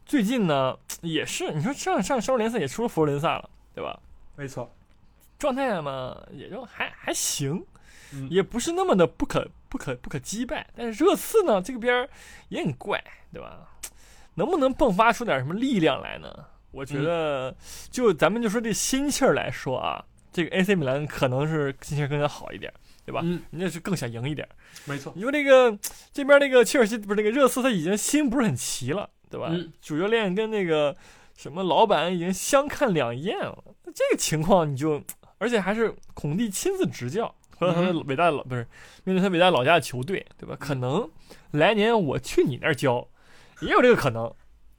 [0.05, 3.97] 最近呢也是，你说上上周联赛也出了佛罗伦萨了，对吧？
[4.35, 4.73] 没错，
[5.37, 7.65] 状态嘛也就还还行，
[8.13, 10.67] 嗯也不是那么的不可不可不可击败。
[10.75, 12.09] 但是热刺呢这个边儿
[12.49, 13.01] 也很怪，
[13.31, 13.69] 对吧？
[14.35, 16.33] 能不能迸发出点什么力量来呢？
[16.71, 17.55] 我觉得，
[17.89, 22.71] 就咱们就说这心气儿来说啊，这个 AC 米兰可能是心气儿更加好一点，
[23.05, 23.21] 对吧？
[23.23, 24.47] 嗯，人家是更想赢一点。
[24.85, 25.77] 没错，因为那个
[26.13, 29.47] 这边那个切尔西不是那个热刺，他已经心不是很齐了，对吧？
[29.51, 30.95] 嗯主教练跟那个
[31.35, 33.63] 什么老板已经相看两厌了。
[33.83, 35.01] 那这个情况你就，
[35.39, 38.65] 而且还是孔蒂亲自执教，和他的嗯伟大的老、不是
[39.03, 40.55] 面对他伟大老家的球队，对吧？
[40.59, 41.07] 可能
[41.51, 43.07] 来年我去你那儿教，
[43.61, 44.33] 也有这个可能，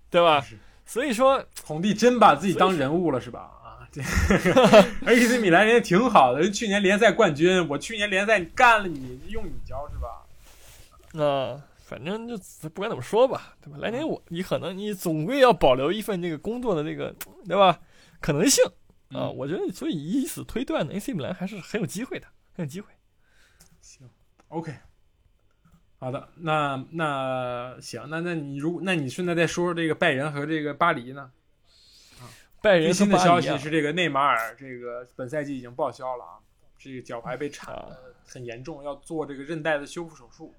[0.08, 0.44] 对吧？
[0.86, 3.40] 所以说，孔蒂真把自己当人物了是吧？
[3.62, 10.22] 啊，这个 AC 米兰人家挺好的，人去年联赛冠军，我去年联赛干了你，用你教是吧？
[11.12, 12.36] 那、反正就
[12.70, 13.78] 不管怎么说吧，对吧？
[13.78, 17.14] 来年我你可能你总归要保留一份这个工作的这个，
[17.46, 17.78] 对吧？
[18.20, 18.64] 可能性
[19.10, 22.26] 啊，嗯我觉得，所以以此推断呢，AC 米兰还是很有机会的，
[22.60, 22.92] 很有机会。
[23.80, 24.06] 行
[24.48, 24.74] ，OK，
[25.98, 31.32] 好的，那那行，那那你如那你顺带再说说这个拜仁和这个巴黎呢？
[32.18, 32.26] 最
[32.60, 36.36] 拜仁和新的消息是，这个内马尔这个本赛季已经报销了啊，
[36.78, 40.54] 这个脚踝被铲啊的很严重，要做这个韧带的修复手术。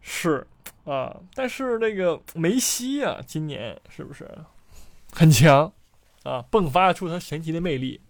[0.00, 0.46] 是
[0.86, 4.26] 啊，但是那个梅西啊，今年是不是
[5.12, 5.70] 很强
[6.24, 6.42] 啊？
[6.50, 8.00] 迸发出他神奇的魅力，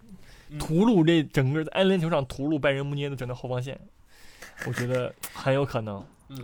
[0.59, 3.79] 屠戮这整个在安联球场屠戮拜仁慕尼黑的整个后防线，
[4.67, 6.05] 我觉得很有可能。
[6.29, 6.37] 嗯，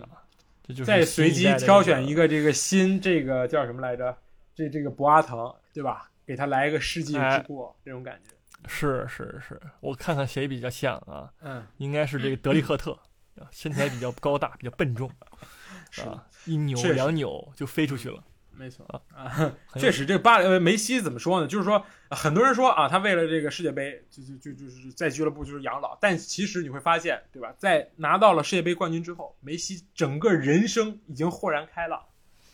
[0.66, 4.16] 这就是再随机挑选一个这个新这个叫什么来着？
[4.54, 5.36] 这这个博阿滕
[5.72, 6.10] 对吧？
[6.26, 8.34] 给他来一个世纪之过，这种感觉。
[8.66, 11.32] 是是是，我看看谁比较像啊？
[11.40, 12.92] 嗯，应该是这个德利赫特，
[13.36, 15.08] 啊身材比较高大，比较笨重
[15.90, 18.22] 是的啊，一扭两扭就飞出去了。
[18.58, 18.84] 没错
[19.14, 21.46] 啊确实，这巴呃梅西怎么说呢？
[21.46, 27.54] 就是说，呃很多人说啊，他为了这个世界杯，就就就就是在俱乐部就是养老，但其实你会发现，对吧？
[27.56, 32.02] 在拿到了世界杯冠军之后，梅西整个人生已经豁然开朗，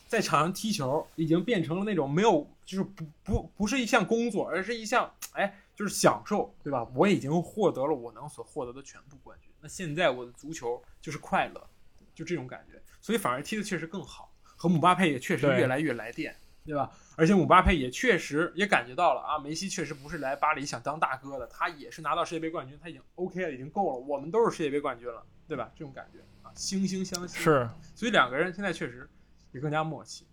[0.06, 6.86] 在场上踢球已经变成了那种没有，就是不不不是一项工作，而是一项哎，就是享受，对吧？
[6.94, 11.66] 我已经获得了我能所获得的全部冠军，那现在我的足球就是快乐，
[12.14, 14.30] 就这种感觉，所以反而踢的确实更好，
[14.64, 16.34] 和姆巴佩也确实越来越来电。
[16.66, 16.90] 对吧？
[17.16, 25.70] 而且姆巴佩也确实也感觉到了啊，梅西确实不是来巴黎想当大哥的，他也是拿到世界杯冠军，他已经 OK 了，已经够了，我们都是世界杯冠军了，对吧？
[25.76, 29.06] 这种感觉啊，惺惺相惜。，是，所以两个人现在确实
[29.52, 30.26] 也更加默契，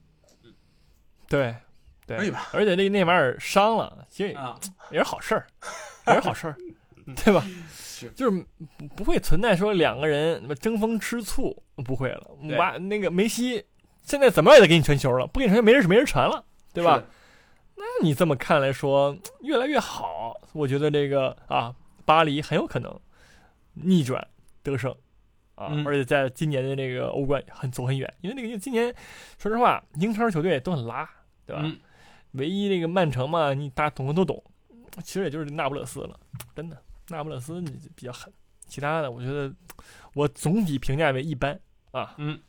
[0.45, 0.53] 嗯
[1.27, 1.53] 对，
[2.07, 2.47] 对，可以吧？
[2.53, 4.57] 而且这个内马尔伤了，其实啊，
[4.89, 5.45] 也是好事儿，
[6.07, 6.55] 也是好事儿，
[7.25, 7.45] 对吧？
[7.75, 8.45] 是 就是
[8.77, 12.31] 不不会存在说两个人争风吃醋，不会了。
[12.39, 13.65] 姆巴那个梅西
[14.03, 16.43] 现在怎么也得给你传球了，不给你传球没人没人传了，
[16.73, 17.03] 对吧？
[17.75, 20.39] 那你这么看来说， 越来越好。
[20.53, 21.73] 我觉得这个啊，
[22.05, 22.99] 巴黎很有可能
[23.73, 24.27] 逆转
[24.63, 24.91] 得胜
[25.55, 28.93] 啊，嗯而且在今年的这个欧冠很走很远，因为那个今年
[29.37, 31.09] 说实话，英超球队都很拉，
[31.45, 31.61] 对吧？
[31.63, 31.79] 嗯
[32.33, 34.41] 唯一这个曼城嘛，你大家懂的都懂，
[35.03, 36.17] 其实也就是那不勒斯了，
[36.55, 38.31] 真的，那不勒斯你比较狠，
[38.67, 39.53] 其他的我觉得
[40.13, 41.59] 我总体评价为一般
[41.91, 42.15] 啊。
[42.17, 42.39] 嗯，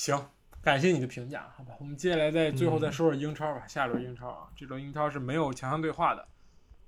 [0.00, 0.18] 行，
[0.62, 1.74] 感谢你的评价，好吧？
[1.78, 6.26] 我们接下来再最后再说说英超吧，下一轮英超啊，这轮英超是没有强强对话的，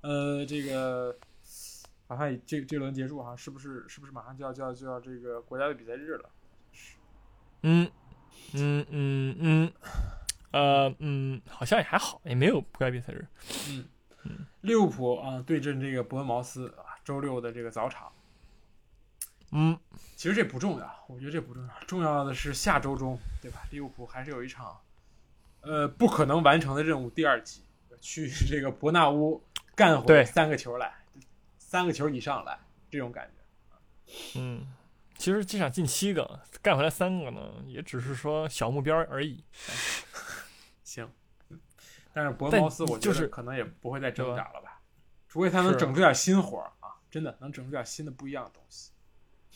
[0.01, 1.15] 呃，这个
[2.07, 6.31] 好像这这轮结束哈，是不是是不是马上就要就要就要这个国家队比赛日了？
[7.65, 7.91] 嗯
[8.55, 9.73] 嗯嗯嗯，
[10.53, 13.27] 呃嗯，好像也还好，也没有国家比赛日。
[13.69, 13.85] 嗯
[14.25, 18.11] 嗯利物浦啊对阵这个伯恩茅斯啊，周六的这个早场。
[19.55, 19.79] 嗯，
[20.17, 23.63] 其实这不重要，我觉得这不重要，重要的是下周中，对吧？
[23.71, 24.81] 利物浦还是有一场，
[25.61, 27.63] 呃，不可能完成的任务，第二季，
[28.01, 29.45] 去这个伯纳乌
[29.75, 30.95] 干回对三个球来，
[31.59, 32.59] 三个球以上来，
[32.91, 34.41] 这种感觉。
[34.41, 34.67] 嗯，
[35.19, 39.45] 其实这场进七个，干回来三个呢，也只是说小目标而已。
[40.83, 41.11] 行，
[41.51, 41.61] 嗯
[42.15, 44.81] 但是伯恩但茅斯，我觉就是得可能也不会再挣扎了吧，
[45.29, 48.92] 除非他能整出点新活儿啊，真的能整出点新的不一样的东西。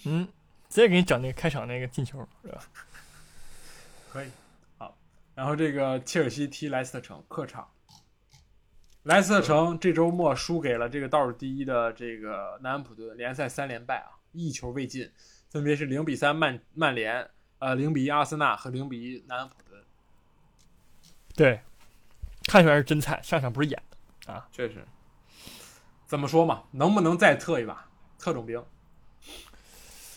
[0.07, 0.27] 嗯，
[0.69, 2.61] 直接给你整那个开场那个进球，是吧？
[4.11, 4.31] 可以，
[4.79, 4.97] 好。
[5.35, 7.69] 然后这个切尔西踢莱斯特城客场，
[9.03, 15.11] 莱斯特城这周末输给了这个倒数第一的这个南安普顿，联赛三连败啊，一球未进，
[15.51, 17.29] 分别是零比三曼曼联，
[17.59, 19.83] 呃零比一阿森纳和零比一南安普顿。
[21.35, 21.61] 对，
[22.45, 24.49] 看起来是真菜，上场不是演的啊。
[24.53, 24.87] 确实，
[26.07, 28.65] 怎么说嘛，能不能再特一把特种兵，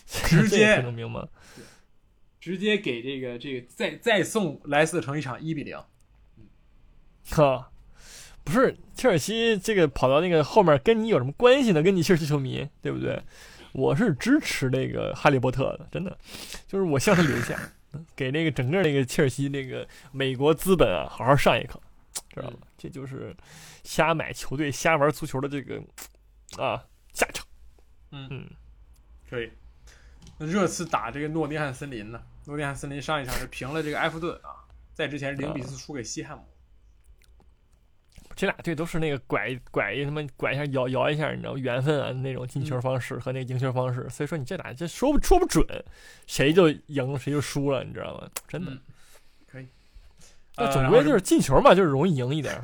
[0.09, 0.83] 直接？
[2.39, 5.77] 直接给这个这个再再送莱斯特城一场一比零。
[7.31, 7.69] 哈，
[8.43, 11.83] 不是切尔西这个跑到那个后面跟你有什么关系呢？
[11.83, 13.21] 跟你切尔西球迷，对不对？
[13.73, 16.17] 我是支持那个哈利波特的，真的，
[16.65, 17.59] 就是我希望他留下，
[18.15, 21.79] 给那个整个那个切尔西那个美国资本啊好好上一课，
[22.33, 22.57] 知道吗？
[22.77, 23.35] 这就是
[23.83, 25.79] 瞎买球队、瞎玩足球的这个
[26.57, 26.83] 啊
[27.13, 27.45] 下场。
[28.11, 28.49] 嗯嗯，
[29.29, 29.51] 可以。
[30.39, 32.23] 那热刺打这个诺丁汉森林呢？
[32.45, 36.43] 诺丁汉森林上一场是平了这个埃弗顿啊，在之前零比四输给西汉姆。
[38.35, 41.59] 这俩队都是那个拐拐一他妈拐一下摇摇一下，你知道吗？
[41.59, 45.65] 缘分啊那种进球方式和那个赢球方式，所以说你这俩这说不说不准，
[46.25, 48.29] 谁就赢谁就输了，你知道吗？
[48.47, 48.71] 真的。
[48.71, 48.79] 嗯
[49.45, 49.67] 可以。
[50.55, 52.61] 那总归就是进球嘛，就是容易赢一点。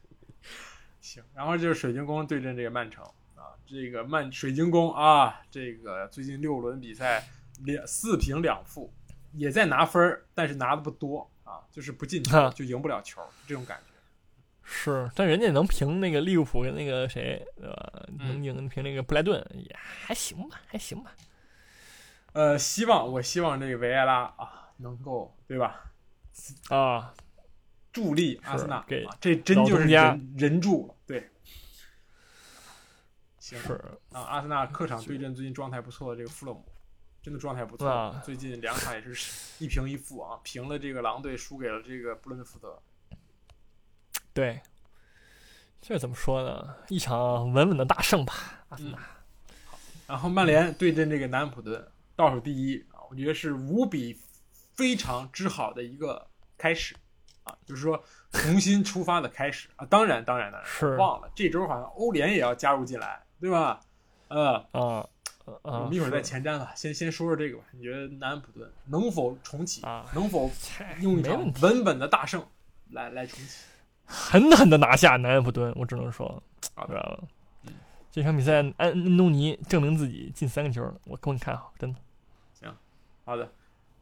[1.02, 3.10] 行，然后就是水晶宫对阵这个曼城啊，
[3.70, 7.24] 这个曼水晶宫啊，这个最近六轮比赛
[7.64, 8.92] 两四平两负，
[9.32, 13.94] 也在拿分儿，但是拿的不多啊，就是不进球就赢不了球，这种感觉。
[14.64, 17.92] 是，但人家能平那个利物浦跟那个谁，对吧？
[18.18, 21.12] 嗯能赢平那个布莱顿也还行吧，还行吧。
[22.32, 25.92] 呃，希望我希望这个维埃拉啊能够对吧，
[26.70, 27.14] 啊，
[27.92, 31.30] 助力阿森纳给啊，这真就是人人助了，对。
[33.58, 33.72] 行是
[34.12, 36.64] 啊，阿森纳客场对阵最近状态不错的这个富勒姆，
[37.22, 37.88] 真的状态不错。
[37.88, 42.80] 啊最近两场也是一平一负啊，平了这个狼队，输给了这个布伦特福德。
[44.32, 44.60] 对，
[45.80, 46.76] 这怎么说呢？
[46.88, 48.34] 一场稳稳的大胜吧，
[48.68, 48.98] 阿森纳。
[50.06, 54.18] 然后曼联对阵这个南安普顿，倒数第一啊，我觉得是无比
[54.74, 56.96] 非常之好的一个开始
[57.44, 59.86] 啊，就是说重新出发的开始啊。
[59.86, 63.80] 当然，当然，当然，是忘了这周好像欧联也要加入进来，对吧？
[64.28, 65.06] 呃，啊
[65.44, 67.64] 我啊，们一会儿再前瞻吧，先先说说这个吧。
[67.72, 69.82] 你觉得南安普顿能否重启？
[69.82, 72.44] 啊，能否切用一场稳稳的大胜
[72.90, 73.64] 来来重启？
[74.04, 77.18] 狠狠的拿下南安普顿，我只能说，知道吧
[77.64, 77.72] 嗯？
[78.12, 81.98] 这场比赛，安安东尼证明自己进三个球，我给你看好，真的。
[82.52, 82.72] 行
[83.24, 83.50] 好的，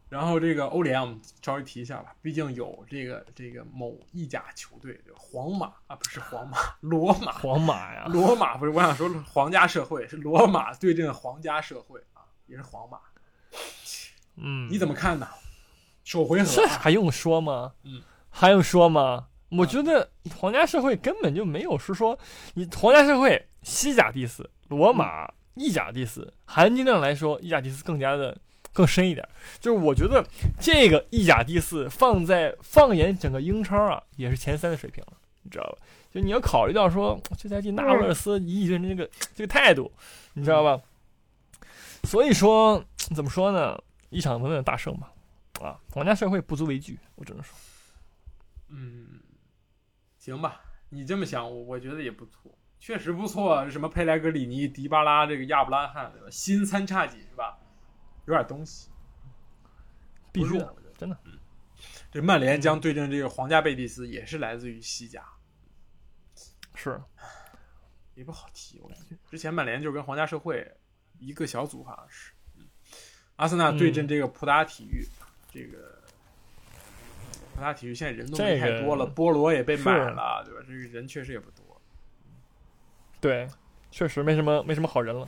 [0.09, 12.97] 然后这个欧联我们稍微提一下吧，毕竟有这个这个某意甲球队，这皇马啊，不是皇马， 罗马，皇马呀，罗马不是，我想说皇家社会是罗马对阵皇家社会啊，也是皇马，
[14.37, 15.27] 嗯，你怎么看呢？
[16.03, 17.73] 首回合这啊，还用说吗？
[17.83, 19.27] 嗯，还用说吗？
[19.49, 22.17] 我啊觉得皇家社会根本就没有是说
[22.55, 25.33] 你皇家社会西甲第四，罗马嗯。
[25.55, 28.37] 意甲第四，含金量来说，意甲第四更加的
[28.73, 29.27] 更深一点。
[29.59, 30.25] 就是我觉得
[30.59, 35.13] 这个意甲第四放在放眼整个英超啊，也是前三的水平了，
[35.43, 35.77] 你知道吧？
[36.11, 39.91] 就你要考虑到说这赛季纳维尔斯一对人这个这个态度，
[40.33, 40.81] 你知道吧？
[42.05, 42.83] 所以说
[43.15, 43.77] 怎么说呢？
[44.09, 45.11] 一场稳稳大胜吧。
[45.61, 47.53] 啊，皇家社会不足为惧，我只能说。
[48.69, 49.19] 嗯，
[50.17, 53.69] 行吧，你这么想，我我觉得也不错，确实不错。
[53.69, 57.58] 什么佩莱格里尼、迪巴拉，这个亚布拉罕，新参差几是吧？
[58.29, 58.89] 有点东西，
[60.31, 61.17] 必须的，我觉得真的。
[62.11, 65.23] 这曼联将对阵这个皇家贝蒂斯，也是来自于西甲，
[66.75, 67.01] 是
[68.13, 68.79] 也不好提。
[68.81, 70.71] 我感觉之前曼联就跟皇家社会
[71.17, 72.31] 一个小组，好像是。
[72.57, 72.67] 嗯，
[73.37, 75.03] 阿森纳对阵这个普达体育，
[75.51, 75.99] 这个
[77.55, 80.61] 普达体育现在人都没太多了，波罗也被买了，对吧？
[80.67, 81.81] 这个人确实也不多，
[83.19, 83.47] 对，
[83.89, 85.27] 确实没什么没什么好人了。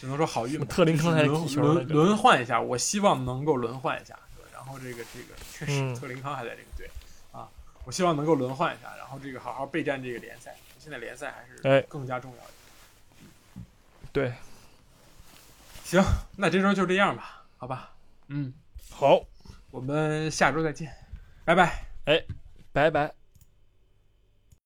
[0.00, 0.66] 只能说好运吧。
[0.68, 4.18] 特林康还轮踢球呢轮轮换一下，我希望能够轮换一下。
[4.34, 6.90] 对然后这个这个确实嗯特林康还在这个队
[7.32, 7.46] 啊，
[7.84, 10.56] 我希望能够轮换一下，然后这个好好备战这个联赛。
[10.78, 12.50] 现在联赛还哎是更加重要的。
[14.10, 14.32] 对，
[15.84, 16.02] 行，
[16.36, 17.92] 那这周就这样吧，好吧？
[18.28, 18.54] 嗯，
[18.90, 19.22] 好，
[19.70, 20.90] 我们下周再见，
[21.44, 21.84] 拜拜。
[22.06, 22.24] 哎
[22.72, 23.19] 拜拜。